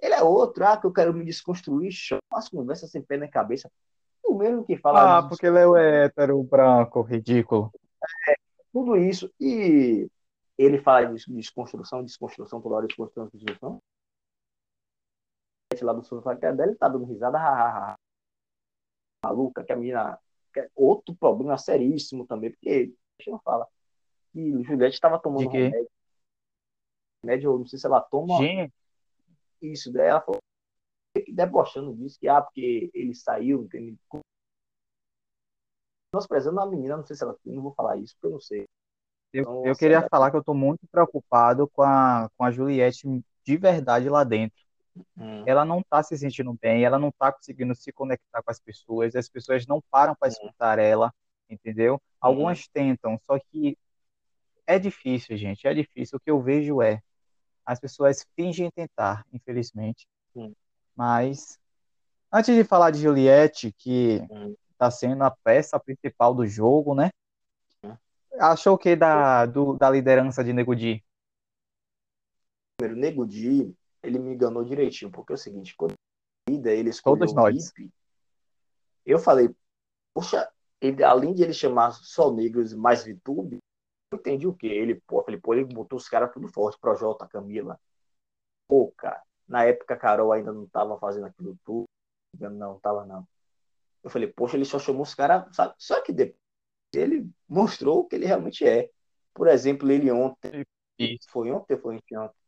Ele 0.00 0.14
é 0.14 0.22
outro, 0.22 0.64
ah, 0.66 0.76
que 0.76 0.84
eu 0.86 0.92
quero 0.92 1.14
me 1.14 1.24
desconstruir, 1.24 1.92
chama 1.92 2.20
as 2.32 2.48
conversas 2.48 2.90
sem 2.90 3.00
pé 3.02 3.16
na 3.16 3.28
cabeça. 3.28 3.70
O 4.24 4.34
mesmo 4.34 4.64
que 4.64 4.76
fala 4.76 5.18
Ah, 5.18 5.22
porque 5.22 5.46
ele 5.46 5.58
é 5.58 5.66
o 5.66 5.76
hétero 5.76 6.42
branco, 6.42 7.02
ridículo. 7.02 7.72
tudo 8.72 8.96
isso. 8.96 9.32
E 9.40 10.08
ele 10.58 10.78
fala 10.82 11.06
de 11.06 11.24
desconstrução, 11.32 12.04
desconstrução, 12.04 12.60
toda 12.60 12.74
hora 12.76 12.86
desconstrução, 12.86 13.28
desconstrução. 13.32 13.78
Lá 15.80 15.92
do 15.94 16.02
que 16.02 16.46
é 16.46 16.50
ele 16.50 16.74
tá 16.74 16.88
dando 16.88 17.06
risada, 17.06 17.38
ha, 17.38 17.48
ha, 17.48 17.92
ha. 17.92 17.98
Maluca, 19.24 19.64
que 19.64 19.72
a 19.72 19.76
menina. 19.76 20.18
que 20.52 20.60
é 20.60 20.70
outro 20.74 21.14
problema 21.14 21.56
seríssimo 21.56 22.26
também, 22.26 22.50
porque 22.50 22.68
a 22.68 22.72
gente 22.74 23.30
não 23.30 23.38
fala. 23.40 23.66
E 24.34 24.62
Juliette 24.64 24.94
estava 24.94 25.18
tomando 25.18 25.48
remédio. 25.48 25.90
Remédio, 27.24 27.52
eu 27.52 27.58
não 27.58 27.66
sei 27.66 27.78
se 27.78 27.86
ela 27.86 28.00
toma 28.00 28.38
Gente, 28.38 28.72
isso. 29.60 29.92
Daí 29.92 30.08
ela 30.08 30.20
falou, 30.20 30.40
debochando 31.28 31.94
disso, 31.94 32.18
que 32.18 32.28
ah, 32.28 32.40
porque 32.40 32.90
ele 32.94 33.14
saiu? 33.14 33.68
Nós 36.14 36.26
prezando 36.26 36.60
a 36.60 36.66
menina, 36.66 36.96
não 36.96 37.04
sei 37.04 37.16
se 37.16 37.22
ela. 37.22 37.36
Não 37.44 37.62
vou 37.62 37.74
falar 37.74 37.96
isso, 37.96 38.14
porque 38.14 38.26
eu 38.26 38.30
não 38.32 38.40
sei. 38.40 38.66
eu, 39.32 39.44
Nossa, 39.44 39.68
eu 39.68 39.76
queria 39.76 39.98
cara. 39.98 40.10
falar 40.10 40.30
que 40.30 40.36
eu 40.36 40.44
tô 40.44 40.54
muito 40.54 40.86
preocupado 40.90 41.68
com 41.68 41.82
a, 41.82 42.30
com 42.36 42.44
a 42.44 42.50
Juliette 42.50 43.06
de 43.44 43.56
verdade 43.56 44.08
lá 44.08 44.24
dentro. 44.24 44.61
Hum, 45.16 45.44
Ela 45.46 45.64
não 45.64 45.82
tá 45.82 46.02
se 46.02 46.16
sentindo 46.18 46.52
bem, 46.60 46.84
ela 46.84 46.98
não 46.98 47.10
tá 47.10 47.32
conseguindo 47.32 47.74
se 47.74 47.92
conectar 47.92 48.42
com 48.42 48.50
as 48.50 48.60
pessoas, 48.60 49.14
as 49.16 49.28
pessoas 49.28 49.66
não 49.66 49.82
param 49.90 50.14
para 50.14 50.28
escutar 50.28 50.78
ela, 50.78 51.12
entendeu? 51.48 52.00
Algumas 52.20 52.68
tentam, 52.68 53.18
só 53.26 53.38
que 53.38 53.76
é 54.66 54.78
difícil, 54.78 55.36
gente, 55.36 55.66
é 55.66 55.74
difícil. 55.74 56.16
O 56.16 56.20
que 56.20 56.30
eu 56.30 56.40
vejo 56.40 56.80
é 56.82 57.00
as 57.64 57.80
pessoas 57.80 58.26
fingem 58.36 58.70
tentar, 58.70 59.24
infelizmente. 59.32 60.06
Hum. 60.36 60.52
Mas 60.94 61.58
antes 62.30 62.54
de 62.54 62.64
falar 62.64 62.90
de 62.90 63.00
Juliette, 63.00 63.72
que 63.72 64.20
Hum. 64.30 64.54
tá 64.78 64.90
sendo 64.90 65.22
a 65.24 65.30
peça 65.30 65.78
principal 65.80 66.34
do 66.34 66.46
jogo, 66.46 66.94
né? 66.94 67.10
Achou 68.38 68.74
o 68.74 68.78
que 68.78 68.96
da, 68.96 69.44
do, 69.46 69.76
da 69.76 69.90
liderança 69.90 70.42
de 70.42 70.52
Nego 70.52 70.74
Di? 70.74 71.04
Primeiro, 72.76 73.00
Nego 73.00 73.26
Di, 73.26 73.74
ele 74.02 74.18
me 74.18 74.32
enganou 74.32 74.64
direitinho, 74.64 75.10
porque 75.10 75.32
é 75.32 75.36
o 75.36 75.38
seguinte, 75.38 75.74
quando 75.76 75.94
ele 76.48 76.90
escolheu 76.90 77.18
Todos 77.18 77.32
o 77.32 77.36
nós. 77.36 77.72
VIP, 77.76 77.92
eu 79.06 79.18
falei, 79.18 79.54
poxa, 80.14 80.50
ele, 80.80 81.02
além 81.02 81.32
de 81.32 81.42
ele 81.42 81.52
chamar 81.52 81.92
só 81.92 82.32
negros 82.32 82.74
mais 82.74 83.04
VTube, 83.04 83.58
eu 84.10 84.18
entendi 84.18 84.46
o 84.46 84.54
quê? 84.54 84.66
Ele, 84.66 85.00
pô, 85.06 85.22
falei, 85.22 85.40
pô, 85.40 85.54
ele 85.54 85.64
botou 85.64 85.96
os 85.96 86.08
caras 86.08 86.32
tudo 86.32 86.48
forte, 86.48 86.78
Projota, 86.78 87.26
Camila. 87.26 87.80
Pô, 88.68 88.92
cara, 88.96 89.22
na 89.48 89.64
época 89.64 89.94
a 89.94 89.96
Carol 89.96 90.32
ainda 90.32 90.52
não 90.52 90.66
tava 90.66 90.98
fazendo 90.98 91.26
aquilo 91.26 91.56
tudo, 91.64 91.86
não, 92.38 92.78
tava 92.80 93.06
não. 93.06 93.26
Eu 94.02 94.10
falei, 94.10 94.28
poxa, 94.28 94.56
ele 94.56 94.64
só 94.64 94.78
chamou 94.78 95.02
os 95.02 95.14
caras, 95.14 95.54
sabe? 95.54 95.74
Só 95.78 96.00
que 96.00 96.12
depois 96.12 96.36
ele 96.92 97.30
mostrou 97.48 98.00
o 98.00 98.04
que 98.04 98.16
ele 98.16 98.26
realmente 98.26 98.66
é. 98.66 98.90
Por 99.32 99.48
exemplo, 99.48 99.90
ele 99.90 100.10
ontem, 100.10 100.64
Isso. 100.98 101.26
foi 101.30 101.50
ontem 101.50 101.78
foi 101.78 101.96
ontem? 101.96 102.41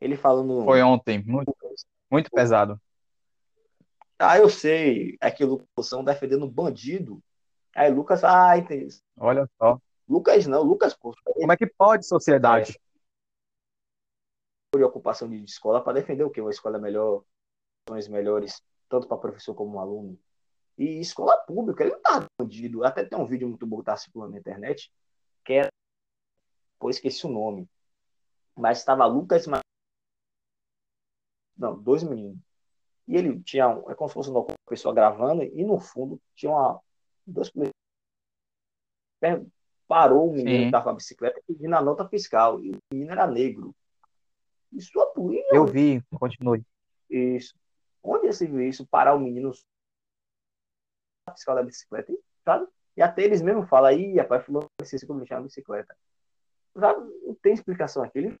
Ele 0.00 0.16
falando. 0.16 0.64
Foi 0.64 0.82
ontem, 0.82 1.22
muito, 1.24 1.54
muito 2.10 2.30
pesado. 2.30 2.80
Ah, 4.18 4.38
eu 4.38 4.48
sei, 4.50 5.16
é 5.20 5.30
que 5.30 5.44
o 5.44 5.48
Lucas 5.48 5.86
são 5.86 6.04
defendendo 6.04 6.48
bandido. 6.48 7.22
Aí 7.74 7.90
Lucas, 7.90 8.22
ah, 8.24 8.56
entendi. 8.56 8.98
Olha 9.18 9.48
só. 9.58 9.78
Lucas 10.08 10.46
não, 10.46 10.62
Lucas, 10.62 10.94
pô, 10.94 11.14
Como 11.24 11.52
é 11.52 11.56
que 11.56 11.66
pode, 11.66 12.06
sociedade? 12.06 12.78
de 14.74 14.84
ocupação 14.84 15.28
de 15.28 15.42
escola 15.42 15.82
para 15.82 15.94
defender 15.94 16.22
o 16.22 16.30
quê? 16.30 16.40
Uma 16.40 16.50
escola 16.50 16.78
melhor, 16.78 17.24
condições 17.86 18.08
melhores, 18.08 18.62
tanto 18.88 19.08
para 19.08 19.18
professor 19.18 19.54
como 19.54 19.80
aluno. 19.80 20.18
E 20.78 21.00
escola 21.00 21.36
pública, 21.38 21.82
ele 21.82 21.92
não 21.92 22.00
tá 22.00 22.24
bandido. 22.40 22.84
Até 22.84 23.04
tem 23.04 23.18
um 23.18 23.26
vídeo 23.26 23.48
muito 23.48 23.66
bom 23.66 23.78
que 23.78 23.84
tá 23.84 23.96
circulando 23.96 24.32
na 24.32 24.38
internet, 24.38 24.92
que 25.44 25.54
era, 25.54 25.68
pô, 26.78 26.88
esqueci 26.88 27.26
o 27.26 27.30
nome, 27.30 27.68
mas 28.56 28.78
estava 28.78 29.04
Lucas, 29.06 29.46
Ma- 29.46 29.60
não, 31.60 31.78
dois 31.80 32.02
meninos. 32.02 32.38
E 33.06 33.16
ele 33.16 33.40
tinha, 33.42 33.68
um- 33.68 33.90
é 33.90 33.94
como 33.94 34.08
se 34.08 34.14
fosse 34.14 34.30
uma 34.30 34.44
pessoa 34.68 34.94
gravando, 34.94 35.42
e 35.42 35.64
no 35.64 35.78
fundo 35.78 36.20
tinha 36.34 36.50
uma, 36.50 36.80
dois. 37.26 37.50
Per- 39.20 39.46
Parou 39.86 40.30
o 40.30 40.32
menino 40.32 40.50
Sim. 40.50 40.58
que 40.58 40.64
estava 40.66 40.84
com 40.84 40.90
a 40.90 40.94
bicicleta 40.94 41.42
pedindo 41.46 41.74
a 41.74 41.82
nota 41.82 42.08
fiscal, 42.08 42.62
e 42.62 42.70
o 42.70 42.78
menino 42.92 43.10
era 43.10 43.26
negro. 43.26 43.74
Isso 44.72 45.00
é 45.02 45.06
polícia. 45.06 45.48
Eu 45.52 45.66
vi, 45.66 46.00
continue. 46.12 46.64
Isso. 47.10 47.58
Onde 48.00 48.32
se 48.32 48.46
viu 48.46 48.60
isso? 48.62 48.86
Parar 48.86 49.14
o 49.14 49.18
menino 49.18 49.52
na 51.26 51.34
fiscal 51.34 51.56
da 51.56 51.62
bicicleta, 51.64 52.16
sabe? 52.44 52.68
E 52.96 53.02
até 53.02 53.22
eles 53.24 53.42
mesmos 53.42 53.68
falam, 53.68 53.90
aí, 53.90 54.14
rapaz, 54.16 54.44
fulano 54.46 54.68
precisa 54.76 55.04
que 55.04 55.10
eu 55.10 55.16
deixar 55.16 55.38
a 55.38 55.42
bicicleta. 55.42 55.96
Sabe? 56.78 57.00
Não 57.26 57.34
tem 57.34 57.52
explicação 57.52 58.04
aqui. 58.04 58.18
Ele 58.18 58.38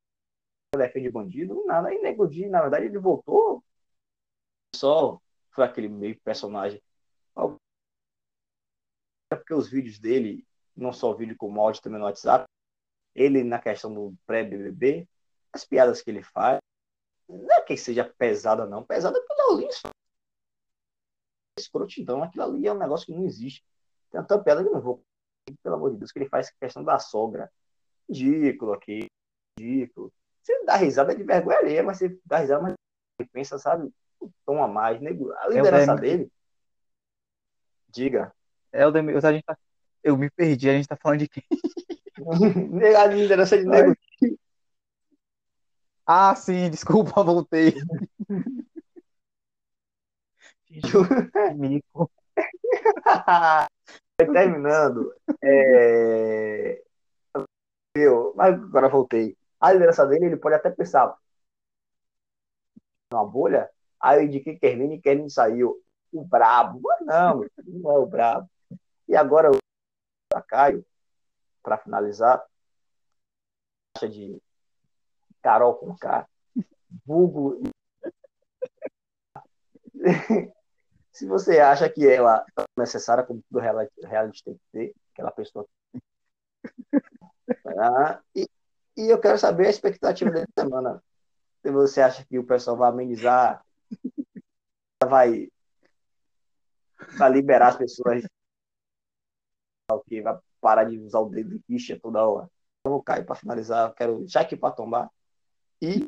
defende 0.76 1.10
bandido, 1.10 1.64
nada. 1.66 1.88
Aí 1.88 2.00
Nego 2.00 2.26
Di, 2.26 2.48
na 2.48 2.60
verdade, 2.60 2.86
ele 2.86 2.98
voltou. 2.98 3.64
Só 4.74 5.20
foi 5.50 5.64
aquele 5.64 5.88
meio 5.88 6.18
personagem. 6.20 6.80
É 9.32 9.36
porque 9.36 9.54
os 9.54 9.68
vídeos 9.68 9.98
dele, 9.98 10.46
não 10.76 10.92
só 10.92 11.12
vídeo 11.14 11.36
como 11.36 11.60
áudio 11.60 11.82
também 11.82 11.98
no 11.98 12.04
WhatsApp, 12.06 12.46
ele 13.14 13.44
na 13.44 13.60
questão 13.60 13.92
do 13.92 14.14
pré-BBB, 14.26 15.08
as 15.52 15.64
piadas 15.64 16.02
que 16.02 16.10
ele 16.10 16.22
faz, 16.22 16.58
não 17.28 17.52
é 17.52 17.60
que 17.62 17.76
seja 17.76 18.04
pesada, 18.04 18.66
não. 18.66 18.84
Pesada 18.84 19.18
é 19.18 19.52
ali. 19.52 19.72
Só. 19.72 19.88
Escrotidão, 21.58 22.22
aquilo 22.22 22.44
ali 22.44 22.66
é 22.66 22.72
um 22.72 22.78
negócio 22.78 23.06
que 23.06 23.12
não 23.12 23.24
existe. 23.24 23.64
Tem 24.10 24.20
tanta 24.20 24.42
piada 24.42 24.62
que 24.62 24.68
eu 24.68 24.72
não 24.72 24.80
vou. 24.80 25.02
Pelo 25.62 25.76
amor 25.76 25.92
de 25.92 25.98
Deus, 25.98 26.10
que 26.10 26.18
ele 26.18 26.28
faz 26.28 26.50
questão 26.50 26.82
da 26.82 26.98
sogra. 26.98 27.52
Ridículo 28.08 28.72
aqui. 28.72 29.06
Ridículo. 29.58 30.12
Você 30.42 30.64
dá 30.64 30.76
risada 30.76 31.14
de 31.14 31.22
vergonha 31.22 31.58
alheia, 31.58 31.82
mas 31.82 31.98
você 31.98 32.18
dá 32.24 32.38
risada, 32.38 32.62
mas 32.62 33.28
pensa, 33.32 33.58
sabe? 33.58 33.90
Um 34.20 34.30
tom 34.46 34.62
a 34.62 34.68
mais. 34.68 35.00
Nego. 35.00 35.32
A 35.32 35.48
liderança 35.48 35.92
lembro. 35.92 36.00
dele. 36.00 36.32
Diga. 37.88 38.32
É 38.72 38.86
o 38.86 38.90
Demi- 38.90 39.14
a 39.14 39.32
gente 39.32 39.44
tá- 39.44 39.58
Eu 40.02 40.16
me 40.16 40.30
perdi, 40.30 40.70
a 40.70 40.72
gente 40.72 40.88
tá 40.88 40.96
falando 40.96 41.18
de 41.20 41.28
quem? 41.28 41.44
a 42.96 43.06
liderança 43.06 43.58
de 43.58 43.64
nego. 43.64 43.94
Ah, 46.12 46.34
sim, 46.34 46.68
desculpa, 46.68 47.22
voltei. 47.22 47.72
Mico. 51.54 52.10
Terminando. 54.32 55.14
É... 55.40 56.82
Eu, 57.94 58.32
mas 58.34 58.54
agora 58.54 58.88
voltei. 58.88 59.36
A 59.60 59.72
liderança 59.72 60.06
dele, 60.06 60.26
ele 60.26 60.36
pode 60.36 60.54
até 60.56 60.70
pensar 60.70 61.14
uma 63.12 63.26
bolha, 63.26 63.68
aí 64.00 64.18
eu 64.18 64.24
indiquei 64.24 64.58
Kerline 64.58 64.96
e 64.96 65.00
Kerline 65.00 65.30
saiu. 65.30 65.82
O 66.12 66.24
brabo. 66.24 66.82
Não, 67.02 67.46
não 67.66 67.90
é 67.92 67.98
o 67.98 68.06
brabo. 68.06 68.50
E 69.06 69.14
agora 69.16 69.50
o 69.50 69.58
Caio, 70.48 70.84
para 71.62 71.78
finalizar, 71.78 72.44
acha 73.96 74.08
de 74.08 74.40
Carol 75.42 75.74
com 75.74 75.96
K, 75.96 76.26
vulgo. 77.04 77.60
Se 81.12 81.26
você 81.26 81.60
acha 81.60 81.88
que 81.88 82.06
ela 82.08 82.44
é 82.58 82.64
necessária, 82.78 83.24
como 83.24 83.42
tudo 83.42 83.60
reality 83.60 84.44
tem 84.44 84.54
que 84.54 84.60
ter, 84.72 84.94
aquela 85.12 85.30
pessoa. 85.30 85.66
Ah, 87.66 88.20
e, 88.34 88.48
e 89.00 89.08
eu 89.08 89.20
quero 89.20 89.38
saber 89.38 89.66
a 89.66 89.70
expectativa 89.70 90.30
dessa 90.30 90.52
semana. 90.58 91.02
Se 91.62 91.70
você 91.70 92.00
acha 92.00 92.24
que 92.24 92.38
o 92.38 92.46
pessoal 92.46 92.76
vai 92.76 92.90
amenizar, 92.90 93.64
vai, 95.04 95.48
vai 97.16 97.32
liberar 97.32 97.68
as 97.68 97.76
pessoas, 97.76 98.24
que 100.06 100.22
vai 100.22 100.38
parar 100.60 100.84
de 100.84 100.98
usar 100.98 101.20
o 101.20 101.28
dedo 101.28 101.50
de 101.50 101.62
ficha 101.66 101.98
toda 101.98 102.26
hora. 102.26 102.50
Eu 102.84 102.92
vou 102.92 103.02
cair 103.02 103.24
para 103.24 103.34
finalizar, 103.34 103.92
quero 103.94 104.26
já 104.26 104.42
aqui 104.42 104.56
para 104.56 104.74
tombar 104.74 105.10
e 105.82 106.06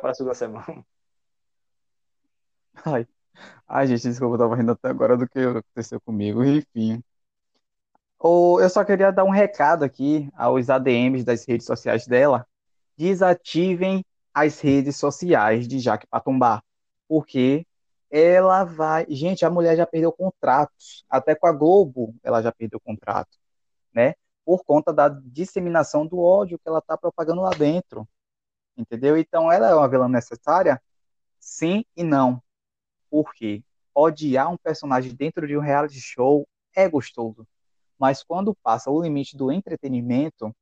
para 0.00 0.10
a 0.10 0.14
segunda 0.14 0.34
semana. 0.34 0.84
Ai. 2.84 3.06
Ai, 3.66 3.86
gente, 3.86 4.02
desculpa, 4.02 4.34
eu 4.34 4.38
tava 4.38 4.56
rindo 4.56 4.72
até 4.72 4.88
agora 4.88 5.16
do 5.16 5.28
que 5.28 5.38
aconteceu 5.38 6.00
comigo. 6.00 6.44
Enfim. 6.44 7.02
Ou 8.18 8.60
eu 8.60 8.68
só 8.68 8.84
queria 8.84 9.12
dar 9.12 9.24
um 9.24 9.30
recado 9.30 9.84
aqui 9.84 10.28
aos 10.36 10.68
ADMs 10.68 11.24
das 11.24 11.46
redes 11.46 11.66
sociais 11.66 12.06
dela. 12.06 12.46
Desativem 12.96 14.04
as 14.34 14.60
redes 14.60 14.96
sociais 14.96 15.68
de 15.68 15.78
Jaque 15.78 16.06
Patumbá. 16.06 16.62
Porque 17.06 17.66
ela 18.10 18.64
vai. 18.64 19.06
Gente, 19.08 19.44
a 19.44 19.50
mulher 19.50 19.76
já 19.76 19.86
perdeu 19.86 20.12
contratos. 20.12 21.04
Até 21.08 21.34
com 21.34 21.46
a 21.46 21.52
Globo 21.52 22.14
ela 22.22 22.42
já 22.42 22.52
perdeu 22.52 22.80
contrato. 22.80 23.38
Né? 23.94 24.14
Por 24.44 24.64
conta 24.64 24.92
da 24.92 25.08
disseminação 25.08 26.06
do 26.06 26.20
ódio 26.20 26.58
que 26.58 26.68
ela 26.68 26.80
tá 26.80 26.96
propagando 26.96 27.42
lá 27.42 27.50
dentro. 27.50 28.08
Entendeu? 28.76 29.16
Então, 29.18 29.50
ela 29.50 29.70
é 29.70 29.74
uma 29.74 29.88
vilã 29.88 30.08
necessária? 30.08 30.80
Sim 31.40 31.84
e 31.96 32.04
não. 32.04 32.42
Porque 33.10 33.62
odiar 33.94 34.50
um 34.52 34.56
personagem 34.56 35.14
dentro 35.14 35.46
de 35.46 35.56
um 35.56 35.60
reality 35.60 36.00
show 36.00 36.46
é 36.74 36.88
gostoso, 36.88 37.46
mas 37.98 38.22
quando 38.22 38.54
passa 38.54 38.90
o 38.90 39.02
limite 39.02 39.36
do 39.36 39.50
entretenimento 39.50 40.54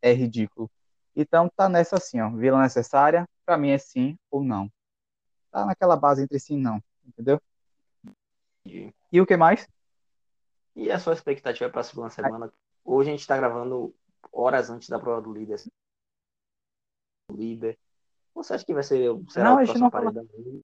é 0.00 0.12
ridículo. 0.12 0.70
Então 1.16 1.48
tá 1.48 1.68
nessa 1.68 1.96
assim, 1.96 2.20
ó, 2.20 2.30
vilã 2.30 2.60
necessária, 2.62 3.28
pra 3.44 3.56
mim 3.56 3.70
é 3.70 3.78
sim 3.78 4.18
ou 4.30 4.42
não. 4.42 4.70
Tá 5.50 5.64
naquela 5.66 5.96
base 5.96 6.22
entre 6.22 6.38
sim 6.40 6.54
e 6.58 6.60
não, 6.62 6.82
entendeu? 7.06 7.40
E 9.12 9.20
o 9.20 9.26
que 9.26 9.36
mais? 9.36 9.68
E 10.74 10.90
a 10.90 10.98
sua 10.98 11.12
expectativa 11.12 11.70
para 11.70 11.80
a 11.82 11.84
segunda 11.84 12.10
semana? 12.10 12.52
Hoje 12.84 13.10
a 13.10 13.12
gente 13.12 13.20
está 13.20 13.36
gravando 13.36 13.94
horas 14.32 14.70
antes 14.70 14.88
da 14.88 14.98
prova 14.98 15.22
do 15.22 15.32
líder. 15.32 15.62
Líder. 17.30 17.78
Você 18.34 18.54
acha 18.54 18.64
que 18.64 18.74
vai 18.74 18.82
ser 18.82 19.10
será 19.28 19.50
Não, 19.50 19.54
o 19.54 19.58
a 19.58 19.64
gente 19.64 19.78
próximo 19.78 19.84
não 19.84 19.90
fala- 19.90 20.12
paredão? 20.12 20.62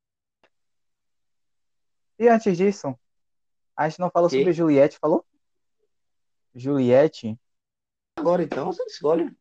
E 2.18 2.28
antes 2.28 2.56
disso, 2.56 2.98
a 3.76 3.88
gente 3.88 4.00
não 4.00 4.10
falou 4.10 4.28
Que? 4.28 4.36
sobre 4.38 4.52
Juliette, 4.52 4.98
falou? 4.98 5.24
Juliette, 6.54 7.38
Agora 8.16 8.42
então, 8.42 8.66
você 8.72 8.82
escolhe. 8.84 9.34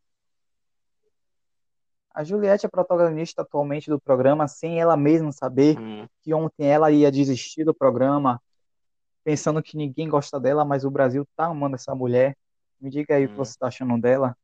a 2.14 2.24
Juliette 2.24 2.66
é 2.66 2.70
protagonista 2.70 3.42
atualmente 3.42 3.90
do 3.90 4.00
programa 4.00 4.48
sem 4.48 4.80
ela 4.80 4.98
mesma 4.98 5.32
saber 5.32 5.78
Hum, 5.80 6.08
que 6.22 6.34
ontem 6.34 6.66
ela 6.68 6.92
ia 6.92 7.12
desistir 7.12 7.64
do 7.64 7.74
programa, 7.74 8.42
pensando 9.24 9.62
que 9.64 9.78
ninguém 9.78 10.10
gosta 10.10 10.40
dela, 10.40 10.66
mas 10.66 10.84
o 10.84 10.92
Brasil 10.92 11.26
tá 11.36 11.46
amando 11.46 11.76
essa 11.76 11.94
mulher. 11.96 12.36
Me 12.80 12.90
diga 12.90 13.16
aí 13.16 13.26
o 13.26 13.28
que 13.30 13.34
Hum. 13.36 13.38
você 13.38 13.58
tá 13.58 13.68
achando 13.68 14.00
dela. 14.02 14.36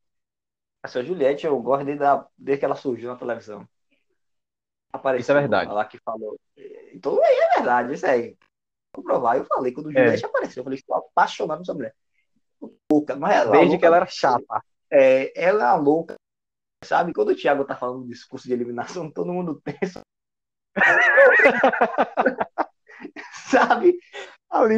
A 0.83 0.87
sua 0.87 1.03
Juliette, 1.03 1.45
eu 1.45 1.59
gosto 1.61 1.85
desde, 1.85 2.03
a- 2.03 2.27
desde 2.37 2.59
que 2.59 2.65
ela 2.65 2.75
surgiu 2.75 3.09
na 3.09 3.17
televisão. 3.17 3.67
Apareceu 4.93 5.21
Isso 5.21 5.31
é 5.31 5.35
verdade. 5.41 5.71
Lá 5.71 5.85
que 5.85 5.97
falou. 5.99 6.39
Então 6.93 7.19
é 7.23 7.55
verdade, 7.55 7.93
isso 7.93 8.05
aí. 8.05 8.37
Vou 8.93 9.03
provar. 9.03 9.37
Eu 9.37 9.45
falei, 9.45 9.73
quando 9.73 9.91
Juliette 9.91 10.25
apareceu, 10.25 10.61
eu 10.61 10.63
falei, 10.63 10.79
estou 10.79 10.95
apaixonado 10.95 11.57
por 11.57 11.63
essa 11.63 11.73
mulher. 11.73 11.95
Louca, 12.91 13.15
mas 13.15 13.35
ela 13.35 13.51
Desde 13.51 13.67
louca, 13.67 13.79
que 13.79 13.85
ela 13.85 13.97
era 13.97 14.05
chata. 14.07 14.63
É, 14.91 15.31
ela 15.41 15.63
é 15.63 15.65
uma 15.67 15.75
louca, 15.75 16.15
sabe? 16.83 17.13
Quando 17.13 17.29
o 17.29 17.35
Thiago 17.35 17.65
tá 17.65 17.75
falando 17.75 18.03
do 18.03 18.09
discurso 18.09 18.47
de 18.47 18.53
eliminação, 18.53 19.11
todo 19.11 19.33
mundo 19.33 19.61
pensa. 19.63 20.01
sabe? 23.49 23.97
Ali. 24.49 24.77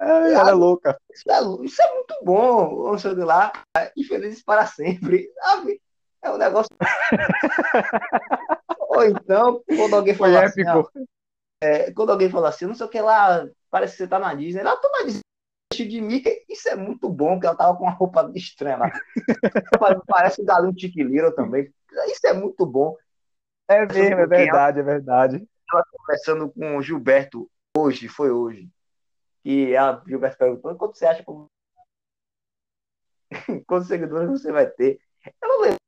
É, 0.00 0.32
ela 0.32 0.50
é 0.50 0.54
louca. 0.54 0.98
Isso 1.12 1.30
é, 1.30 1.64
isso 1.64 1.82
é 1.82 1.94
muito 1.94 2.14
bom, 2.22 2.82
vamos 2.82 3.02
sair 3.02 3.14
de 3.14 3.24
lá, 3.24 3.52
infelizes 3.96 4.42
para 4.42 4.66
sempre, 4.66 5.30
sabe? 5.34 5.80
É 6.22 6.30
um 6.30 6.38
negócio. 6.38 6.70
Ou 8.88 9.04
então, 9.04 9.62
quando 9.66 9.96
alguém 9.96 10.14
Foi 10.14 10.32
fala 10.32 10.46
assim, 10.46 10.66
ó, 10.66 10.80
épico. 10.80 11.08
é, 11.62 11.92
quando 11.92 12.10
alguém 12.12 12.30
fala 12.30 12.48
assim, 12.48 12.66
não 12.66 12.74
sei 12.74 12.86
o 12.86 12.88
que 12.88 13.00
lá, 13.00 13.46
parece 13.70 13.92
que 13.92 13.98
você 13.98 14.08
tá 14.08 14.18
na 14.18 14.34
Disney, 14.34 14.60
ela 14.60 14.76
tô 14.76 14.88
na 14.90 15.02
Disney 15.02 15.23
de 15.76 16.00
Mickey, 16.00 16.44
isso 16.48 16.68
é 16.68 16.74
muito 16.74 17.08
bom, 17.08 17.32
porque 17.32 17.46
ela 17.46 17.56
tava 17.56 17.76
com 17.76 17.84
uma 17.84 17.92
roupa 17.92 18.30
estranha 18.34 18.76
lá. 18.76 18.92
Parece 20.06 20.42
o 20.42 20.44
galinho 20.44 20.74
Tiquiliro 20.74 21.34
também. 21.34 21.72
Isso 22.06 22.26
é 22.26 22.32
muito 22.32 22.66
bom. 22.66 22.96
É 23.66 23.86
mesmo, 23.86 24.20
é 24.20 24.26
verdade, 24.26 24.80
é 24.80 24.82
verdade. 24.82 25.48
Conversando 25.96 26.50
com 26.50 26.76
o 26.76 26.82
Gilberto 26.82 27.50
hoje, 27.76 28.08
foi 28.08 28.30
hoje. 28.30 28.68
E 29.44 29.74
a 29.76 30.00
Gilberto 30.06 30.38
perguntou: 30.38 30.74
quanto 30.76 30.96
você 30.96 31.06
acha 31.06 31.24
que 31.24 31.30
quantos 33.66 33.88
seguidores 33.88 34.30
você 34.30 34.52
vai 34.52 34.66
ter? 34.66 35.00
Eu 35.42 35.48
não 35.48 35.60
lembro. 35.62 35.78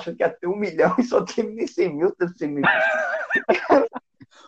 Acho 0.00 0.14
que 0.14 0.22
ia 0.22 0.30
ter 0.30 0.46
um 0.46 0.56
milhão 0.56 0.94
e 0.98 1.04
só 1.04 1.24
tem 1.24 1.44
nem 1.54 1.66
100 1.66 1.96
mil, 1.96 2.14
100 2.36 2.48
mil. 2.48 2.64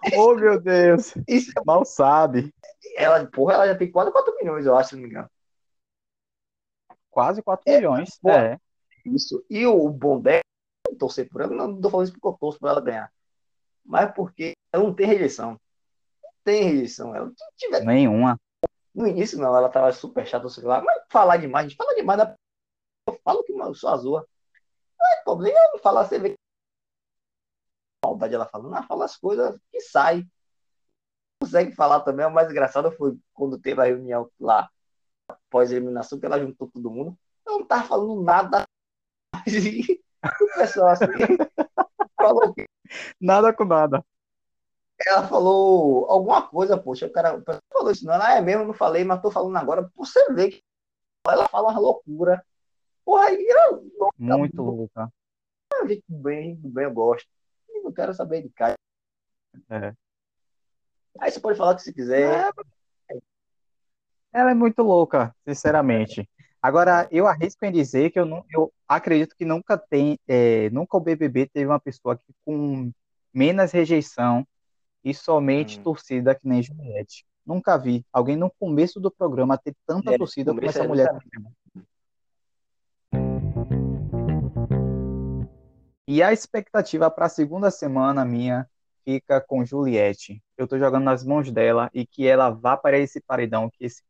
Oh, 0.17 0.35
meu 0.35 0.61
Deus. 0.61 1.15
Isso, 1.27 1.53
Mal 1.65 1.85
sabe. 1.85 2.55
ela, 2.97 3.27
porra, 3.27 3.55
ela 3.55 3.67
já 3.67 3.75
tem 3.77 3.91
quase 3.91 4.13
4 4.13 4.37
milhões, 4.37 4.67
eu 4.67 4.77
acho, 4.77 4.91
se 4.91 4.95
não 4.95 5.03
me 5.03 5.09
engano. 5.09 5.29
Quase 7.11 7.43
4 7.43 7.65
É, 7.67 7.77
milhões. 7.77 8.11
É. 8.27 8.59
Isso. 9.05 9.45
E 9.49 9.67
o 9.67 9.89
bom 9.89 10.21
dela, 10.21 10.43
não 10.89 10.97
torcer 10.97 11.29
por 11.29 11.41
ela, 11.41 11.53
não 11.55 11.81
tô 11.81 11.91
falando 11.91 12.05
isso 12.07 12.13
porque 12.13 12.29
eu 12.29 12.39
torço 12.39 12.59
pra 12.59 12.71
ela 12.71 12.81
ganhar. 12.81 13.13
Mas 13.85 14.13
porque 14.13 14.53
ela 14.73 14.85
não 14.85 14.95
tem 14.95 15.07
rejeição. 15.07 15.53
Não 16.23 16.31
tem 16.45 16.65
rejeição. 16.65 17.15
Ela 17.15 17.31
se 17.31 17.45
tiver 17.57 17.85
Nenhuma. 17.85 18.39
No 18.95 19.07
início, 19.07 19.39
não, 19.39 19.57
ela 19.57 19.69
tava 19.69 19.93
super 19.93 20.27
chata, 20.27 20.49
sei 20.49 20.65
lá, 20.65 20.81
mas 20.83 21.03
falar 21.11 21.37
demais, 21.37 21.67
a 21.67 21.69
gente 21.69 21.77
fala 21.77 21.95
demais, 21.95 22.19
da... 22.19 22.35
eu 23.07 23.21
falo 23.23 23.45
que 23.45 23.53
eu 23.53 23.75
sou 23.75 23.91
azul. 23.91 24.13
Não 24.99 25.07
é 25.07 25.23
problema 25.23 25.59
eu 25.75 25.79
falar, 25.79 26.05
você 26.07 26.19
vê 26.19 26.31
que 26.31 26.37
maldade 28.17 28.35
ela 28.35 28.47
falando, 28.47 28.71
não, 28.71 28.83
fala 28.83 29.05
as 29.05 29.17
coisas 29.17 29.59
que 29.71 29.81
sai. 29.81 30.27
Consegue 31.41 31.73
falar 31.75 32.01
também, 32.01 32.25
o 32.27 32.31
mais 32.31 32.51
engraçado 32.51 32.91
foi 32.93 33.17
quando 33.35 33.59
teve 33.59 33.81
a 33.81 33.85
reunião 33.85 34.31
lá, 34.41 34.69
pós-eliminação, 35.51 36.19
que 36.19 36.25
ela 36.25 36.41
juntou 36.41 36.69
todo 36.69 36.91
mundo, 36.91 37.17
eu 37.47 37.61
não 37.61 37.67
tava 37.67 37.87
falando 37.87 38.23
nada. 38.23 38.65
E 39.47 40.03
o 40.43 40.55
pessoal 40.55 40.89
assim, 40.89 41.05
falou 42.17 42.55
que 42.55 42.67
Nada 43.21 43.53
com 43.53 43.65
nada. 43.65 44.05
ela 45.07 45.27
falou 45.29 46.07
alguma 46.09 46.49
coisa, 46.49 46.79
poxa, 46.79 47.07
o 47.07 47.13
cara 47.13 47.35
o 47.37 47.43
pessoal 47.43 47.63
falou 47.73 47.91
isso, 47.91 48.07
não, 48.07 48.15
ela 48.15 48.37
é 48.37 48.41
mesmo, 48.41 48.65
não 48.65 48.73
falei, 48.75 49.05
mas 49.05 49.21
tô 49.21 49.31
falando 49.31 49.57
agora, 49.57 49.91
você 49.95 50.33
ver 50.33 50.51
que 50.51 50.63
ela 51.29 51.49
fala 51.49 51.71
uma 51.71 51.81
loucura. 51.81 52.45
Porra, 53.05 53.27
aí 53.27 53.47
Muito 54.19 54.63
louca. 54.63 55.13
não 55.73 55.89
gente 55.89 56.05
bem, 56.09 56.57
bem, 56.57 56.85
eu 56.85 56.93
gosto. 56.93 57.29
Eu 57.87 57.91
não 57.91 57.93
quero 57.93 58.13
saber 58.13 58.43
de 58.43 58.51
cara. 58.51 58.75
É. 59.71 59.95
Aí 61.21 61.31
você 61.31 61.39
pode 61.39 61.57
falar 61.57 61.73
o 61.73 61.77
que 61.77 61.83
você 61.83 61.93
quiser. 61.93 62.51
Ela 64.33 64.51
é 64.51 64.55
muito 64.55 64.83
louca, 64.83 65.35
sinceramente. 65.47 66.29
Agora, 66.61 67.09
eu 67.13 67.29
arrisco 67.29 67.65
em 67.65 67.71
dizer 67.71 68.11
que 68.11 68.19
eu, 68.19 68.27
não, 68.27 68.45
eu 68.51 68.73
acredito 68.89 69.37
que 69.37 69.45
nunca 69.45 69.79
tem, 69.79 70.19
é, 70.27 70.69
nunca 70.71 70.97
o 70.97 71.01
BBB 71.01 71.47
teve 71.47 71.67
uma 71.67 71.79
pessoa 71.79 72.17
que 72.17 72.35
com 72.45 72.91
menos 73.33 73.71
rejeição 73.71 74.45
e 75.05 75.15
somente 75.15 75.79
Hum. 75.79 75.85
torcida 75.85 76.35
que 76.35 76.47
nem 76.47 76.63
Juliette. 76.63 77.25
Nunca 77.47 77.79
vi 77.79 78.05
alguém 78.13 78.37
no 78.37 78.51
começo 78.51 78.99
do 78.99 79.13
programa 79.13 79.57
ter 79.57 79.75
tanta 79.87 80.13
É, 80.13 80.19
torcida 80.19 80.53
como 80.53 80.69
essa 80.69 80.83
é 80.83 80.89
mulher. 80.89 81.17
E 86.07 86.23
a 86.23 86.33
expectativa 86.33 87.11
para 87.11 87.27
a 87.27 87.29
segunda 87.29 87.71
semana 87.71 88.25
minha 88.25 88.69
fica 89.05 89.41
com 89.41 89.65
Juliette. 89.65 90.43
Eu 90.57 90.65
estou 90.65 90.79
jogando 90.79 91.05
nas 91.05 91.25
mãos 91.25 91.51
dela 91.51 91.91
e 91.93 92.07
que 92.07 92.27
ela 92.27 92.51
vá 92.51 92.77
para 92.77 92.99
esse 92.99 93.21
paredão, 93.21 93.69
que 93.71 93.85
esse, 93.85 94.03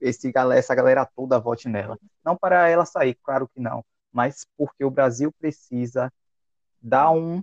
esse, 0.00 0.30
galera- 0.32 0.58
essa 0.58 0.74
galera 0.74 1.06
toda 1.06 1.38
vote 1.38 1.68
nela. 1.68 1.98
Não 2.24 2.36
para 2.36 2.68
ela 2.68 2.84
sair, 2.84 3.16
claro 3.22 3.48
que 3.48 3.60
não, 3.60 3.84
mas 4.12 4.46
porque 4.56 4.84
o 4.84 4.90
Brasil 4.90 5.32
precisa 5.38 6.12
dar 6.80 7.10
um, 7.10 7.42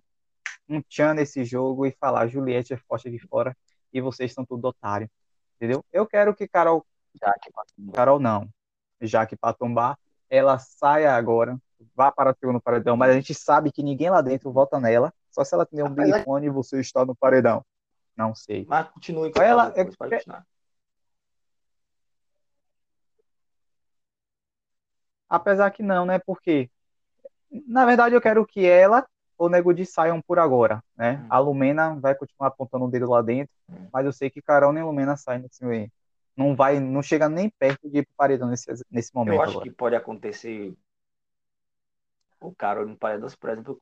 um 0.69 0.81
tchan 0.81 1.13
nesse 1.13 1.43
jogo 1.43 1.85
e 1.85 1.91
falar: 1.91 2.27
Juliette 2.27 2.73
é 2.73 2.77
forte 2.77 3.07
aqui 3.07 3.19
fora 3.19 3.55
e 3.91 4.01
vocês 4.01 4.31
estão 4.31 4.45
tudo 4.45 4.65
otário. 4.67 5.09
Entendeu? 5.57 5.83
Eu 5.91 6.05
quero 6.07 6.35
que 6.35 6.47
Carol 6.47 6.85
Já 7.21 7.33
que 7.39 7.51
passou. 7.51 7.91
Carol 7.93 8.19
não, 8.19 8.49
já 9.01 9.25
que 9.25 9.35
para 9.35 9.53
tombar, 9.53 9.97
ela 10.29 10.57
saia 10.59 11.13
agora, 11.15 11.57
vá 11.95 12.11
para 12.11 12.31
o 12.31 12.35
segundo 12.39 12.61
paredão, 12.61 12.95
mas 12.97 13.11
a 13.11 13.13
gente 13.13 13.33
sabe 13.33 13.71
que 13.71 13.83
ninguém 13.83 14.09
lá 14.09 14.21
dentro 14.21 14.51
vota 14.51 14.79
nela, 14.79 15.13
só 15.31 15.43
se 15.43 15.53
ela 15.53 15.65
tiver 15.65 15.83
um 15.83 15.87
Apesar 15.87 16.13
Big 16.17 16.23
Fone 16.25 16.45
e 16.47 16.49
você 16.49 16.79
está 16.79 17.05
no 17.05 17.15
paredão. 17.15 17.63
Não 18.15 18.33
sei. 18.35 18.65
Mas 18.67 18.87
continue 18.89 19.31
com 19.31 19.41
Ela- 19.41 19.69
depois, 19.71 19.95
pode 19.95 20.13
é- 20.13 20.17
continuar. 20.17 20.45
Apesar 25.29 25.71
que 25.71 25.81
não, 25.81 26.05
né? 26.05 26.19
Porque, 26.19 26.69
na 27.67 27.85
verdade, 27.85 28.13
eu 28.15 28.21
quero 28.21 28.45
que 28.45 28.65
ela 28.65 29.05
ou 29.37 29.47
o 29.47 29.49
Nego 29.49 29.73
Di 29.73 29.85
saiam 29.85 30.21
por 30.21 30.37
agora, 30.37 30.83
né? 30.95 31.19
Hum. 31.23 31.27
A 31.29 31.39
Lumena 31.39 31.95
vai 31.99 32.13
continuar 32.13 32.49
apontando 32.49 32.85
o 32.85 32.91
dedo 32.91 33.09
lá 33.09 33.21
dentro, 33.21 33.53
Hum. 33.67 33.87
mas 33.91 34.05
eu 34.05 34.13
sei 34.13 34.29
que 34.29 34.41
Carol 34.41 34.71
nem 34.71 34.83
Lumena 34.83 35.17
saem 35.17 35.41
nesse 35.41 35.65
meio. 35.65 35.91
Não 36.37 36.55
vai, 36.55 36.79
não 36.79 37.01
chega 37.01 37.27
nem 37.27 37.49
perto 37.49 37.89
de 37.89 37.99
ir 37.99 38.05
pro 38.05 38.15
paredão 38.15 38.47
nesse, 38.47 38.71
nesse 38.91 39.13
momento 39.13 39.35
Eu 39.35 39.41
acho 39.41 39.51
agora. 39.53 39.69
que 39.69 39.75
pode 39.75 39.95
acontecer 39.95 40.75
o 42.47 42.55
cara 42.55 42.85
no 42.85 42.97
paredão, 42.97 43.29
por 43.39 43.49
exemplo, 43.49 43.81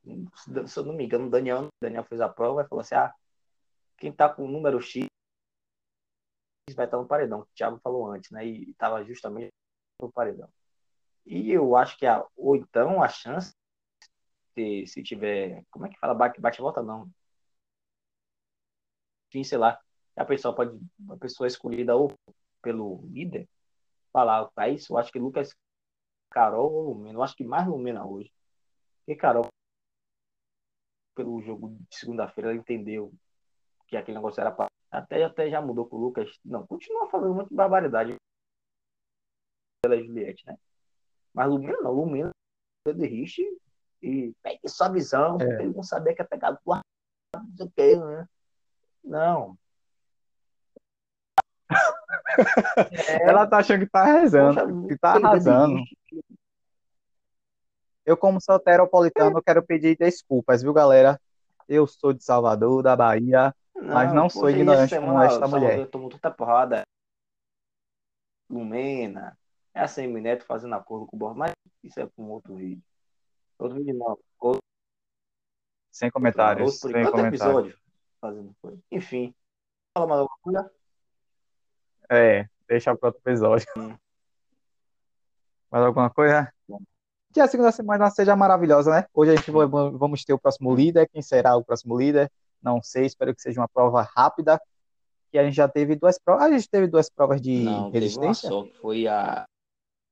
se 0.66 0.78
eu 0.78 0.84
não 0.84 0.94
me 0.94 1.04
engano, 1.04 1.26
o 1.26 1.30
Daniel, 1.30 1.68
Daniel 1.80 2.04
fez 2.04 2.20
a 2.20 2.28
prova 2.28 2.62
e 2.62 2.68
falou 2.68 2.80
assim: 2.80 2.94
ah, 2.94 3.12
quem 3.98 4.12
tá 4.12 4.28
com 4.28 4.44
o 4.44 4.50
número 4.50 4.80
X 4.80 5.06
vai 6.74 6.86
estar 6.86 6.96
no 6.98 7.06
paredão. 7.06 7.40
O 7.40 7.46
Thiago 7.54 7.78
falou 7.82 8.10
antes, 8.10 8.30
né? 8.30 8.46
E 8.46 8.70
estava 8.70 9.04
justamente 9.04 9.50
no 10.00 10.10
paredão. 10.10 10.48
E 11.26 11.50
eu 11.52 11.76
acho 11.76 11.96
que 11.98 12.06
a, 12.06 12.24
ou 12.36 12.56
então 12.56 13.02
a 13.02 13.08
chance, 13.08 13.52
se, 14.54 14.86
se 14.86 15.02
tiver. 15.02 15.64
Como 15.70 15.86
é 15.86 15.90
que 15.90 15.98
fala? 15.98 16.14
Bate, 16.14 16.40
bate 16.40 16.60
volta, 16.60 16.82
não. 16.82 17.10
Enfim, 19.28 19.44
sei 19.44 19.58
lá. 19.58 19.80
A 20.16 20.24
pessoa 20.24 20.54
pode. 20.54 20.78
A 21.10 21.16
pessoa 21.16 21.46
escolhida 21.46 21.96
ou 21.96 22.12
pelo 22.62 23.06
líder 23.08 23.48
falar, 24.12 24.48
tá 24.50 24.68
isso? 24.68 24.92
Eu 24.92 24.98
acho 24.98 25.12
que 25.12 25.18
Lucas, 25.18 25.54
Carol 26.30 26.72
ou 26.72 26.94
Lumena. 26.94 27.18
Eu 27.18 27.22
acho 27.22 27.36
que 27.36 27.44
mais 27.44 27.66
Lumena 27.66 28.06
hoje. 28.06 28.32
Porque 29.04 29.16
Carol, 29.16 29.46
pelo 31.14 31.42
jogo 31.42 31.70
de 31.70 31.96
segunda-feira, 31.96 32.50
ela 32.50 32.58
entendeu 32.58 33.12
que 33.88 33.96
aquele 33.96 34.16
negócio 34.16 34.40
era 34.40 34.50
para. 34.50 34.68
Até, 34.90 35.24
até 35.24 35.50
já 35.50 35.60
mudou 35.60 35.86
pro 35.86 35.98
Lucas. 35.98 36.38
Não, 36.44 36.66
continua 36.66 37.10
fazendo 37.10 37.46
de 37.46 37.54
barbaridade 37.54 38.14
pela 39.82 39.98
Juliette, 39.98 40.46
né? 40.46 40.56
Mas 41.34 41.48
Lumena 41.48 41.80
não, 41.80 41.92
Lumena 41.92 42.30
de 42.86 43.06
Rich 43.06 43.42
e 44.02 44.32
pegue 44.42 44.68
sua 44.68 44.88
visão, 44.88 45.38
É. 45.40 45.62
ele 45.62 45.74
não 45.74 45.82
sabia 45.82 46.14
que 46.14 46.22
é 46.22 46.24
pegado 46.24 46.58
não 46.66 47.56
sei 47.56 47.66
o 47.66 47.70
que, 47.70 47.96
né? 47.96 48.28
Não. 49.02 49.58
É, 51.70 51.74
Ela 53.30 53.46
tá 53.46 53.58
achando 53.58 53.84
que 53.84 53.90
tá 53.90 54.04
rezando, 54.04 54.60
poxa, 54.60 54.88
que 54.88 54.98
tá 54.98 55.12
arrasando. 55.14 55.82
Eu, 58.04 58.16
como 58.16 58.40
soteropolitano, 58.40 59.42
quero 59.42 59.62
pedir 59.64 59.96
desculpas, 59.96 60.62
viu, 60.62 60.72
galera? 60.72 61.20
Eu 61.68 61.86
sou 61.86 62.12
de 62.12 62.24
Salvador, 62.24 62.82
da 62.82 62.96
Bahia. 62.96 63.54
Mas 63.74 64.12
não 64.12 64.28
sou 64.28 64.50
ignorante 64.50 64.94
essa 64.94 65.04
como 65.04 65.22
esta 65.22 65.48
mulher. 65.48 65.86
Tomou 65.88 66.10
tanta 66.10 66.30
porrada. 66.30 66.82
Lumena, 68.50 69.36
é 69.74 69.80
a 69.80 69.88
Semineto 69.88 70.44
fazendo 70.44 70.74
acordo 70.74 71.06
com 71.06 71.16
o 71.16 71.18
Borges, 71.18 71.38
mas 71.38 71.52
isso 71.82 71.98
é 71.98 72.06
para 72.06 72.22
um 72.22 72.30
outro 72.30 72.54
vídeo. 72.54 72.82
Outro 73.58 73.78
vídeo 73.78 73.94
não. 73.94 74.18
Outro, 74.38 74.60
Sem 75.90 76.10
comentários, 76.10 76.74
outro, 76.74 76.90
sem 76.90 77.04
outro 77.06 77.12
comentários. 77.12 77.40
episódio. 77.40 77.78
Fazendo 78.20 78.54
coisa. 78.60 78.82
Enfim. 78.90 79.34
Fala 79.96 80.06
mais 80.06 80.20
alguma 80.20 80.38
coisa? 80.42 80.72
É, 82.10 82.48
deixa 82.68 82.94
para 82.94 83.08
outro 83.08 83.22
episódio. 83.24 83.66
Hum. 83.76 83.96
Mais 85.70 85.84
alguma 85.84 86.10
coisa? 86.10 86.52
Que 87.32 87.40
a 87.40 87.48
segunda 87.48 87.72
semana 87.72 88.10
seja 88.10 88.36
maravilhosa, 88.36 88.90
né? 88.90 89.06
Hoje 89.14 89.32
a 89.32 89.36
gente 89.36 89.50
vai- 89.50 89.66
vamos 89.66 90.24
ter 90.24 90.34
o 90.34 90.38
próximo 90.38 90.74
líder. 90.74 91.08
Quem 91.08 91.22
será 91.22 91.56
o 91.56 91.64
próximo 91.64 91.98
líder? 91.98 92.30
Não 92.60 92.82
sei, 92.82 93.06
espero 93.06 93.34
que 93.34 93.40
seja 93.40 93.60
uma 93.60 93.68
prova 93.68 94.02
rápida, 94.02 94.60
que 95.30 95.38
a 95.38 95.44
gente 95.44 95.54
já 95.54 95.66
teve 95.66 95.96
duas 95.96 96.18
provas. 96.18 96.44
A 96.44 96.50
gente 96.52 96.68
teve 96.68 96.86
duas 96.86 97.08
provas 97.08 97.40
de 97.40 97.64
Não, 97.64 97.90
teve 97.90 98.06
uma 98.06 98.26
resistência. 98.26 98.48
só, 98.50 98.62
que 98.64 98.76
foi 98.78 99.08
a 99.08 99.46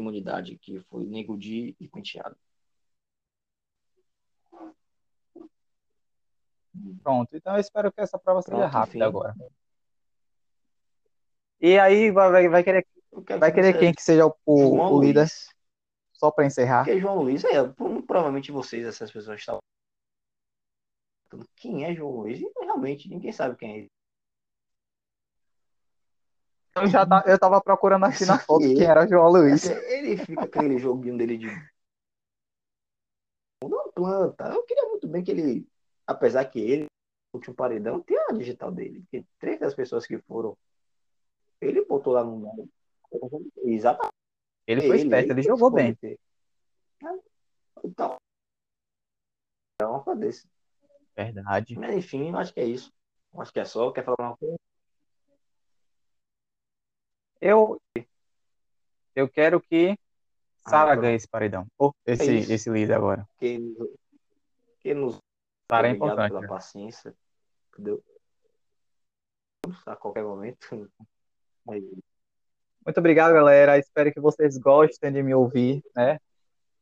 imunidade, 0.01 0.57
que 0.59 0.81
foi 0.89 1.05
Nego 1.05 1.37
Di 1.37 1.77
e 1.79 1.87
Penteado. 1.89 2.37
Pronto, 7.03 7.37
então 7.37 7.55
eu 7.55 7.61
espero 7.61 7.93
que 7.93 8.01
essa 8.01 8.19
prova 8.19 8.41
seja 8.43 8.57
Pronto, 8.57 8.73
rápida 8.73 8.97
enfim. 9.05 9.09
agora. 9.09 9.37
E 11.61 11.79
aí 11.79 12.11
vai, 12.11 12.49
vai, 12.49 12.65
querer, 12.65 12.87
vai 13.13 13.51
que 13.51 13.55
querer 13.55 13.79
quem 13.79 13.93
que 13.93 14.03
seja 14.03 14.27
o, 14.27 14.35
o, 14.47 14.95
o 14.97 15.01
líder, 15.01 15.21
Luiz. 15.21 15.49
Só 16.21 16.31
para 16.31 16.45
encerrar. 16.45 16.85
Porque 16.85 17.01
João 17.01 17.23
Luiz, 17.23 17.43
é, 17.45 17.67
pro- 17.67 18.03
provavelmente 18.03 18.53
vocês, 18.53 18.87
essas 18.87 19.11
pessoas 19.11 19.41
estavam. 19.41 19.61
Quem 21.57 21.85
é 21.87 21.95
João 21.95 22.13
Luiz? 22.13 22.39
E, 22.39 22.53
realmente, 22.61 23.09
ninguém 23.09 23.33
sabe 23.33 23.57
quem 23.57 23.73
é 23.73 23.79
ele. 23.79 23.87
Eu 26.77 26.87
já 26.87 27.07
tá, 27.07 27.25
eu 27.27 27.39
tava 27.39 27.61
procurando 27.61 28.05
aqui 28.05 28.25
na 28.27 28.39
foto 28.39 28.61
que 28.61 28.75
quem 28.75 28.85
era 28.85 29.07
João 29.07 29.31
Luiz. 29.31 29.65
Ele 29.65 30.17
fica 30.19 30.47
com 30.47 30.59
aquele 30.59 30.79
joguinho 30.79 31.17
dele 31.17 31.39
de. 31.39 31.47
Não 33.65 33.91
planta. 33.93 34.45
Eu 34.49 34.63
queria 34.65 34.89
muito 34.89 35.09
bem 35.09 35.25
que 35.25 35.31
ele, 35.31 35.67
apesar 36.07 36.45
que 36.45 36.61
ele, 36.61 36.85
no 37.33 37.39
último 37.39 37.55
paredão, 37.55 38.01
tem 38.01 38.19
a 38.19 38.33
digital 38.33 38.71
dele. 38.71 39.01
Porque 39.01 39.25
três 39.39 39.59
das 39.59 39.75
pessoas 39.75 40.07
que 40.07 40.19
foram, 40.19 40.57
ele 41.61 41.85
botou 41.85 42.13
lá 42.13 42.23
no. 42.23 42.69
Exatamente. 43.65 44.20
Ele 44.67 44.87
foi 44.87 44.97
esperto, 44.99 45.31
ele 45.33 45.43
jogou 45.43 45.71
bem. 45.71 45.97
Então. 47.85 48.17
É 49.81 49.87
uma 49.87 50.03
coisa 50.03 50.21
desse. 50.21 50.49
Verdade. 51.17 51.79
Mas 51.79 51.97
enfim, 51.97 52.35
acho 52.35 52.53
que 52.53 52.61
é 52.61 52.65
isso. 52.65 52.93
Acho 53.37 53.53
que 53.53 53.61
é 53.61 53.65
só. 53.65 53.91
Quer 53.91 54.05
falar 54.05 54.17
uma 54.21 54.37
coisa? 54.37 54.57
Eu, 57.41 57.81
eu 59.15 59.29
quero 59.29 59.61
que 59.61 59.99
Sara 60.69 60.93
Ah, 60.93 60.97
ganhe 60.97 61.17
esse 61.17 61.29
paredão. 61.29 61.67
Ou 61.79 61.95
esse, 62.07 62.31
É 62.31 62.55
esse 62.55 62.71
líder 62.71 62.95
agora. 62.95 63.27
Que, 63.39 63.59
que 64.81 64.93
nos 64.93 65.19
Sara 65.71 65.89
é 65.89 65.93
importante. 65.93 66.29
pela 66.29 66.43
né? 66.43 66.49
paciência. 66.49 67.15
Entendeu? 67.73 68.03
A 69.87 69.97
qualquer 69.97 70.25
momento. 70.25 70.69
Mas, 71.65 71.83
Muito 72.85 72.99
obrigado, 72.99 73.35
galera. 73.35 73.79
Espero 73.79 74.13
que 74.13 74.21
vocês 74.21 74.57
gostem 74.57 75.13
de 75.13 75.23
me 75.23 75.35
ouvir, 75.35 75.83
né? 75.95 76.19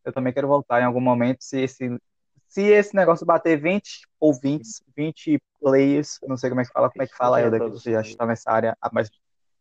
Eu 0.05 0.13
também 0.13 0.33
quero 0.33 0.47
voltar 0.47 0.81
em 0.81 0.85
algum 0.85 1.01
momento. 1.01 1.43
Se 1.43 1.61
esse, 1.61 1.99
se 2.47 2.63
esse 2.63 2.95
negócio 2.95 3.27
bater 3.27 3.61
20 3.61 4.07
ouvintes, 4.21 4.83
20 4.97 5.41
players, 5.61 6.19
não 6.23 6.37
sei 6.37 6.51
como 6.51 6.61
é 6.61 6.65
que 6.65 6.71
fala, 6.71 6.89
como 6.89 7.03
é 7.03 7.07
que 7.07 7.17
fala, 7.17 7.41
Helder, 7.41 7.65
que 7.65 7.71
você 7.71 7.93
já 7.93 8.01
está 8.01 8.25
nessa 8.25 8.51
área 8.51 8.77
há 8.81 8.93
mais, 8.93 9.11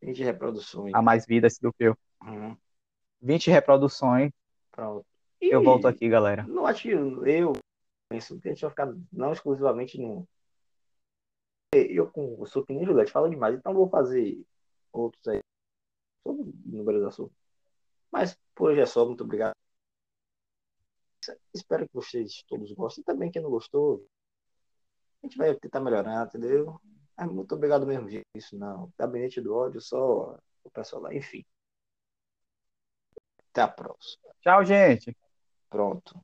20 0.02 0.24
reproduções. 0.24 0.94
há 0.94 1.02
mais 1.02 1.26
vidas 1.26 1.58
do 1.60 1.74
que 1.74 1.86
eu. 1.86 1.98
Uhum, 2.22 2.56
20 3.22 3.50
reproduções, 3.50 4.32
pronto. 4.72 5.06
eu 5.42 5.62
E 5.62 5.66
volto 5.66 5.88
aqui, 5.88 6.08
galera. 6.08 6.44
Não 6.48 6.68
acho 6.68 6.84
que 6.84 6.92
eu 6.92 7.54
penso 8.10 8.40
que 8.40 8.48
a 8.48 8.52
gente 8.52 8.62
vai 8.62 8.70
ficar 8.70 8.94
não 9.12 9.34
exclusivamente 9.34 10.00
no. 10.00 10.28
Eu, 11.74 12.10
com, 12.10 12.38
eu 12.40 12.46
sou 12.46 12.64
que 12.64 12.74
nem 12.74 12.86
Juliette, 12.86 13.12
fala 13.12 13.30
demais, 13.30 13.56
então 13.56 13.74
vou 13.74 13.90
fazer 13.90 14.40
outros 14.94 15.28
aí 15.28 15.42
sobre 16.36 16.52
o 16.52 16.54
número 16.66 17.02
da 17.02 17.12
sua. 17.12 17.30
Mas 18.12 18.38
por 18.56 18.72
hoje 18.72 18.82
é 18.82 18.86
só, 18.86 19.06
muito 19.06 19.24
obrigado. 19.24 19.56
Espero 21.54 21.88
que 21.88 21.94
vocês 21.94 22.44
todos 22.48 22.72
gostem. 22.72 23.04
Também 23.04 23.32
quem 23.32 23.42
não 23.42 23.50
gostou, 23.50 24.08
a 25.22 25.28
gente 25.28 25.38
vai 25.38 25.56
tentar 25.56 25.80
melhorar, 25.82 26.26
entendeu? 26.26 26.80
Mas 27.18 27.32
muito 27.32 27.54
obrigado 27.56 27.86
mesmo 27.86 28.08
disso, 28.08 28.58
não. 28.58 28.92
Gabinete 28.98 29.42
do 29.42 29.54
ódio, 29.54 29.82
só 29.82 30.38
o 30.64 30.70
pessoal 30.72 31.02
lá. 31.04 31.14
Enfim. 31.14 31.46
Até 33.52 33.62
a 33.62 33.68
próxima. 33.68 34.30
Tchau, 34.42 34.64
gente. 34.64 35.16
Pronto. 35.70 36.22